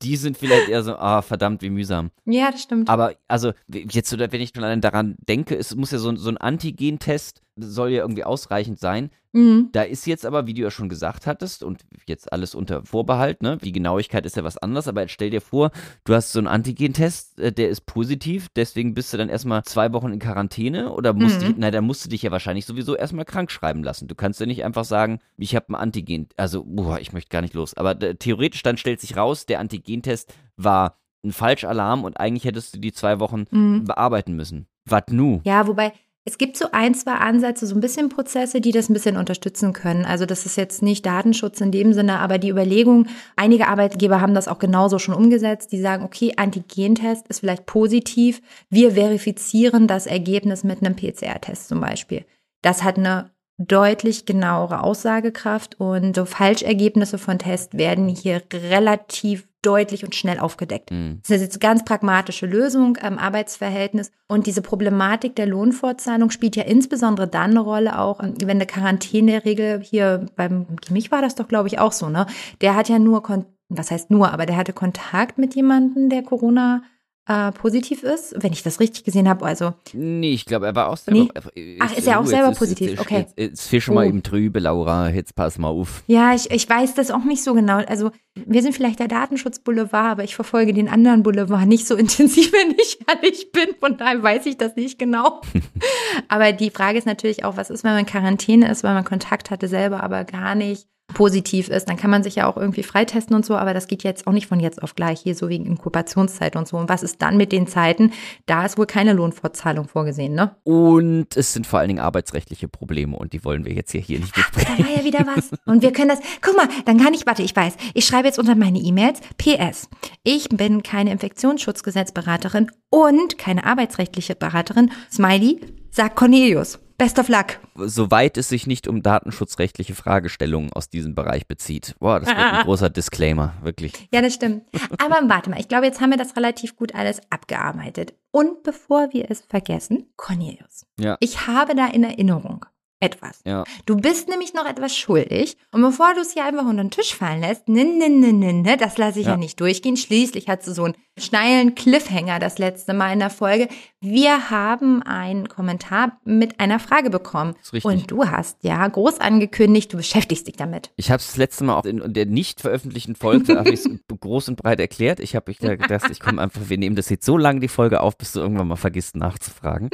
[0.00, 2.10] die sind vielleicht eher so, ah, verdammt, wie mühsam.
[2.24, 2.88] Ja, das stimmt.
[2.88, 7.90] Aber also, jetzt, wenn ich daran denke, es muss ja so, so ein Antigen-Test, soll
[7.90, 9.10] ja irgendwie ausreichend sein.
[9.32, 9.70] Mhm.
[9.72, 13.42] Da ist jetzt aber, wie du ja schon gesagt hattest, und jetzt alles unter Vorbehalt,
[13.42, 13.56] ne?
[13.56, 15.70] Die Genauigkeit ist ja was anderes, aber jetzt stell dir vor,
[16.04, 19.92] du hast so einen Antigen-Test, äh, der ist positiv, deswegen bist du dann erstmal zwei
[19.92, 21.46] Wochen in Quarantäne oder musst mhm.
[21.46, 24.06] dich, na, da musst du dich ja wahrscheinlich sowieso erstmal krank schreiben lassen.
[24.06, 27.42] Du kannst ja nicht einfach sagen, ich habe einen Antigen, also, boah, ich möchte gar
[27.42, 27.74] nicht los.
[27.74, 32.74] Aber äh, theoretisch dann stellt sich raus, der Antigen-Test war ein Falschalarm und eigentlich hättest
[32.74, 33.84] du die zwei Wochen mhm.
[33.84, 34.66] bearbeiten müssen.
[34.84, 35.40] Was nu?
[35.44, 35.92] Ja, wobei,
[36.24, 39.72] es gibt so ein, zwei Ansätze, so ein bisschen Prozesse, die das ein bisschen unterstützen
[39.72, 40.04] können.
[40.04, 44.34] Also das ist jetzt nicht Datenschutz in dem Sinne, aber die Überlegung, einige Arbeitgeber haben
[44.34, 45.72] das auch genauso schon umgesetzt.
[45.72, 48.40] Die sagen, okay, Antigentest ist vielleicht positiv.
[48.70, 52.24] Wir verifizieren das Ergebnis mit einem PCR-Test zum Beispiel.
[52.62, 53.32] Das hat eine
[53.68, 60.90] deutlich genauere Aussagekraft und so Falschergebnisse von Tests werden hier relativ deutlich und schnell aufgedeckt.
[60.90, 61.20] Mhm.
[61.22, 64.10] Das ist jetzt eine ganz pragmatische Lösung am Arbeitsverhältnis.
[64.28, 69.80] Und diese Problematik der Lohnfortzahlung spielt ja insbesondere dann eine Rolle auch, wenn eine Quarantäneregel
[69.80, 72.26] hier beim mich war das doch, glaube ich, auch so, ne?
[72.60, 73.22] Der hat ja nur,
[73.68, 76.82] was heißt nur, aber der hatte Kontakt mit jemandem, der Corona
[77.28, 79.44] äh, positiv ist, wenn ich das richtig gesehen habe.
[79.44, 81.28] Also nee, ich glaube, er war auch selber.
[81.54, 81.78] Nee.
[81.80, 82.90] Ach, ist er auch selber positiv?
[82.90, 83.18] Jetzt, okay.
[83.18, 83.94] Jetzt, jetzt fischen oh.
[83.94, 85.10] mal eben trübe, Laura.
[85.10, 86.02] Jetzt pass mal auf.
[86.08, 87.76] Ja, ich, ich weiß das auch nicht so genau.
[87.76, 92.52] Also wir sind vielleicht der Datenschutzboulevard, aber ich verfolge den anderen Boulevard nicht so intensiv,
[92.52, 93.68] wenn ich ehrlich bin.
[93.78, 95.42] Von daher weiß ich das nicht genau.
[96.28, 99.04] aber die Frage ist natürlich auch, was ist, wenn man in Quarantäne ist, weil man
[99.04, 102.82] Kontakt hatte selber, aber gar nicht positiv ist, dann kann man sich ja auch irgendwie
[102.82, 105.48] freitesten und so, aber das geht jetzt auch nicht von jetzt auf gleich, hier so
[105.48, 106.76] wegen Inkubationszeit und so.
[106.76, 108.12] Und was ist dann mit den Zeiten?
[108.46, 110.56] Da ist wohl keine Lohnfortzahlung vorgesehen, ne?
[110.64, 114.20] Und es sind vor allen Dingen arbeitsrechtliche Probleme und die wollen wir jetzt hier, hier
[114.20, 114.76] nicht besprechen.
[114.78, 115.50] Da war ja wieder was.
[115.66, 118.38] Und wir können das, guck mal, dann kann ich, warte, ich weiß, ich schreibe jetzt
[118.38, 119.88] unter meine E-Mails, PS,
[120.22, 125.60] ich bin keine Infektionsschutzgesetzberaterin und keine arbeitsrechtliche Beraterin, Smiley,
[125.92, 126.78] sagt Cornelius.
[126.98, 127.58] Best of luck.
[127.74, 131.96] Soweit es sich nicht um datenschutzrechtliche Fragestellungen aus diesem Bereich bezieht.
[131.98, 134.08] Boah, das wird ein großer Disclaimer, wirklich.
[134.12, 134.64] Ja, das stimmt.
[134.98, 138.14] Aber warte mal, ich glaube, jetzt haben wir das relativ gut alles abgearbeitet.
[138.30, 140.86] Und bevor wir es vergessen, Cornelius.
[140.98, 141.16] Ja.
[141.18, 142.66] Ich habe da in Erinnerung,
[143.02, 143.40] etwas.
[143.44, 143.64] Ja.
[143.84, 145.56] Du bist nämlich noch etwas schuldig.
[145.72, 148.52] Und bevor du es hier einfach unter den Tisch fallen lässt, ne, ne, ne, ne,
[148.52, 149.32] ne, das lasse ich ja.
[149.32, 149.96] ja nicht durchgehen.
[149.96, 153.68] Schließlich hat du so einen schneilen Cliffhanger das letzte Mal in der Folge.
[154.00, 157.54] Wir haben einen Kommentar mit einer Frage bekommen.
[157.58, 157.92] Das ist richtig.
[157.92, 160.90] Und du hast ja groß angekündigt, du beschäftigst dich damit.
[160.96, 163.82] Ich habe es das letzte Mal auch in der nicht veröffentlichten Folge habe ich
[164.20, 165.20] groß und breit erklärt.
[165.20, 167.68] Ich habe mich da gedacht, ich komme einfach, wir nehmen das jetzt so lange die
[167.68, 169.90] Folge auf, bis du irgendwann mal vergisst nachzufragen.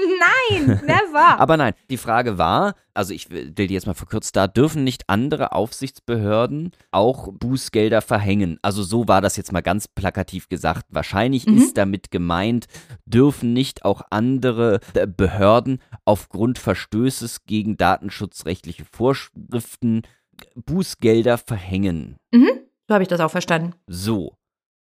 [0.51, 1.19] Nein, never.
[1.41, 5.05] Aber nein, die Frage war, also ich will die jetzt mal verkürzt da, dürfen nicht
[5.07, 8.59] andere Aufsichtsbehörden auch Bußgelder verhängen?
[8.61, 10.85] Also so war das jetzt mal ganz plakativ gesagt.
[10.91, 11.59] Wahrscheinlich mhm.
[11.59, 12.67] ist damit gemeint,
[13.07, 20.03] dürfen nicht auch andere äh, Behörden aufgrund Verstößes gegen datenschutzrechtliche Vorschriften
[20.57, 22.17] Bußgelder verhängen.
[22.33, 22.51] Mhm.
[22.89, 23.75] So habe ich das auch verstanden.
[23.87, 24.38] So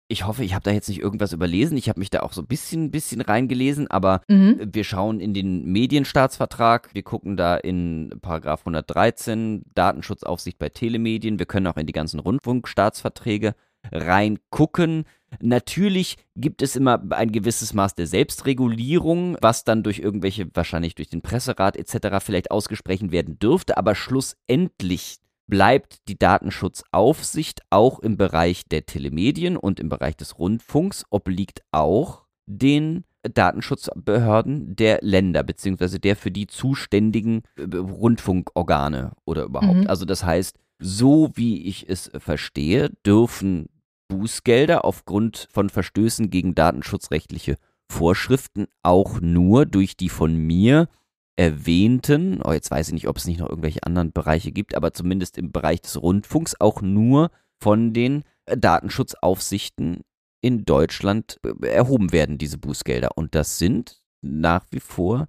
[0.08, 1.78] ich hoffe, ich habe da jetzt nicht irgendwas überlesen.
[1.78, 4.60] Ich habe mich da auch so ein bisschen, bisschen reingelesen, aber mhm.
[4.72, 11.48] wir schauen in den Medienstaatsvertrag, wir gucken da in Paragraph 113 Datenschutzaufsicht bei Telemedien, wir
[11.48, 13.56] können auch in die ganzen Rundfunkstaatsverträge
[13.92, 15.06] reingucken.
[15.42, 21.10] Natürlich gibt es immer ein gewisses Maß der Selbstregulierung, was dann durch irgendwelche, wahrscheinlich durch
[21.10, 22.24] den Presserat etc.
[22.24, 25.18] vielleicht ausgesprochen werden dürfte, aber schlussendlich
[25.48, 32.26] bleibt die Datenschutzaufsicht auch im Bereich der Telemedien und im Bereich des Rundfunks obliegt auch
[32.48, 39.82] den Datenschutzbehörden der Länder beziehungsweise der für die zuständigen äh, Rundfunkorgane oder überhaupt.
[39.82, 39.88] Mhm.
[39.88, 43.68] Also das heißt, so wie ich es verstehe, dürfen
[44.08, 47.58] Bußgelder aufgrund von Verstößen gegen datenschutzrechtliche
[47.90, 50.88] Vorschriften auch nur durch die von mir
[51.36, 54.94] erwähnten, oh, jetzt weiß ich nicht, ob es nicht noch irgendwelche anderen Bereiche gibt, aber
[54.94, 60.02] zumindest im Bereich des Rundfunks auch nur von den äh, Datenschutzaufsichten
[60.42, 63.10] in Deutschland äh, erhoben werden, diese Bußgelder.
[63.16, 65.28] Und das sind nach wie vor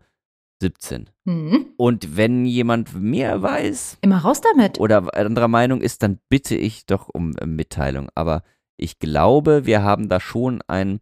[0.60, 1.10] 17.
[1.24, 1.66] Mhm.
[1.76, 3.98] Und wenn jemand mehr weiß.
[4.00, 4.80] Immer raus damit.
[4.80, 8.08] Oder anderer Meinung ist, dann bitte ich doch um äh, Mitteilung.
[8.14, 8.42] Aber
[8.76, 11.00] ich glaube, wir haben da schon ein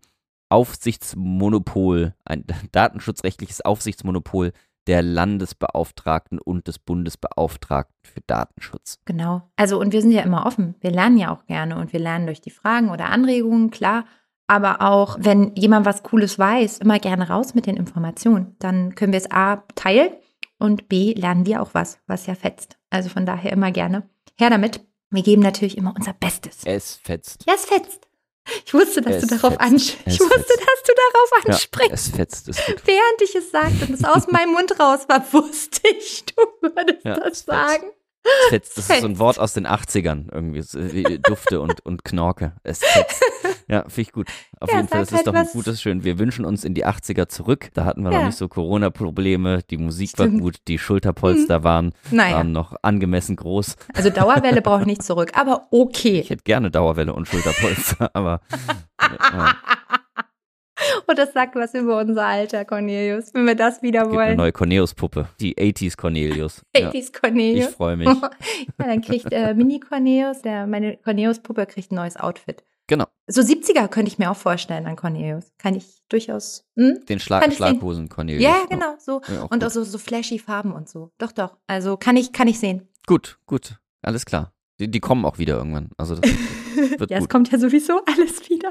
[0.49, 4.53] Aufsichtsmonopol, ein datenschutzrechtliches Aufsichtsmonopol
[4.87, 8.99] der Landesbeauftragten und des Bundesbeauftragten für Datenschutz.
[9.05, 9.43] Genau.
[9.57, 10.75] Also, und wir sind ja immer offen.
[10.81, 14.05] Wir lernen ja auch gerne und wir lernen durch die Fragen oder Anregungen, klar.
[14.47, 18.57] Aber auch, wenn jemand was Cooles weiß, immer gerne raus mit den Informationen.
[18.59, 20.11] Dann können wir es A teilen
[20.59, 22.79] und B lernen wir auch was, was ja fetzt.
[22.91, 24.09] Also von daher immer gerne.
[24.37, 24.85] Her damit.
[25.11, 26.63] Wir geben natürlich immer unser Bestes.
[26.65, 27.45] Es fetzt.
[27.47, 28.09] Ja, es fetzt.
[28.67, 30.07] Ich wusste, dass es du darauf ansprichst.
[30.07, 30.61] Ich wusste, fetzt.
[30.61, 31.91] dass du darauf ansprichst.
[31.91, 32.49] Ja, es fetzt.
[32.49, 36.43] Es Während ich es sagte und es aus meinem Mund raus war, wusste ich, du
[36.61, 37.85] würdest ja, das sagen.
[37.85, 38.04] Fetzt.
[38.51, 40.33] Das ist so ein Wort aus den 80ern.
[40.33, 42.53] Irgendwie wie Dufte und, und Knorke.
[42.63, 43.23] Es fetzt.
[43.69, 44.29] Ja, finde ich gut.
[44.61, 46.05] Auf ja, jeden Fall, das ist halt doch ein gutes Schön.
[46.05, 47.71] Wir wünschen uns in die 80er zurück.
[47.75, 48.19] Da hatten wir ja.
[48.19, 49.61] noch nicht so Corona-Probleme.
[49.71, 50.35] Die Musik Stimmt.
[50.35, 51.65] war gut, die Schulterpolster hm.
[51.65, 52.37] waren, naja.
[52.37, 53.77] waren noch angemessen groß.
[53.95, 56.21] Also Dauerwelle braucht nicht zurück, aber okay.
[56.21, 58.41] Ich hätte gerne Dauerwelle und Schulterpolster, aber.
[59.01, 59.55] Ja.
[61.07, 64.29] Und das sagt was über unser Alter, Cornelius, wenn wir das wieder wollen.
[64.29, 65.29] Eine neue Cornelius-Puppe.
[65.41, 66.63] Die 80s Cornelius.
[66.77, 67.21] 80s ja.
[67.21, 67.69] Cornelius.
[67.69, 68.09] Ich freue mich.
[68.09, 68.31] ja,
[68.79, 72.65] dann kriegt äh, Mini Cornelius, der, meine Cornelius-Puppe kriegt ein neues Outfit.
[72.87, 73.07] Genau.
[73.27, 75.53] So 70er könnte ich mir auch vorstellen an Cornelius.
[75.57, 76.67] Kann ich durchaus.
[76.77, 77.05] Hm?
[77.09, 78.43] Den Schlag Schlaghosen Cornelius.
[78.43, 79.23] Ja, genau, so.
[79.29, 81.11] Ja, und auch so, so flashy Farben und so.
[81.17, 81.57] Doch, doch.
[81.67, 82.89] Also kann ich, kann ich sehen.
[83.07, 83.79] Gut, gut.
[84.03, 84.53] Alles klar.
[84.81, 85.91] Die, die kommen auch wieder irgendwann.
[85.97, 86.31] Also das
[86.77, 87.27] wird ja, gut.
[87.27, 88.71] es kommt ja sowieso alles wieder.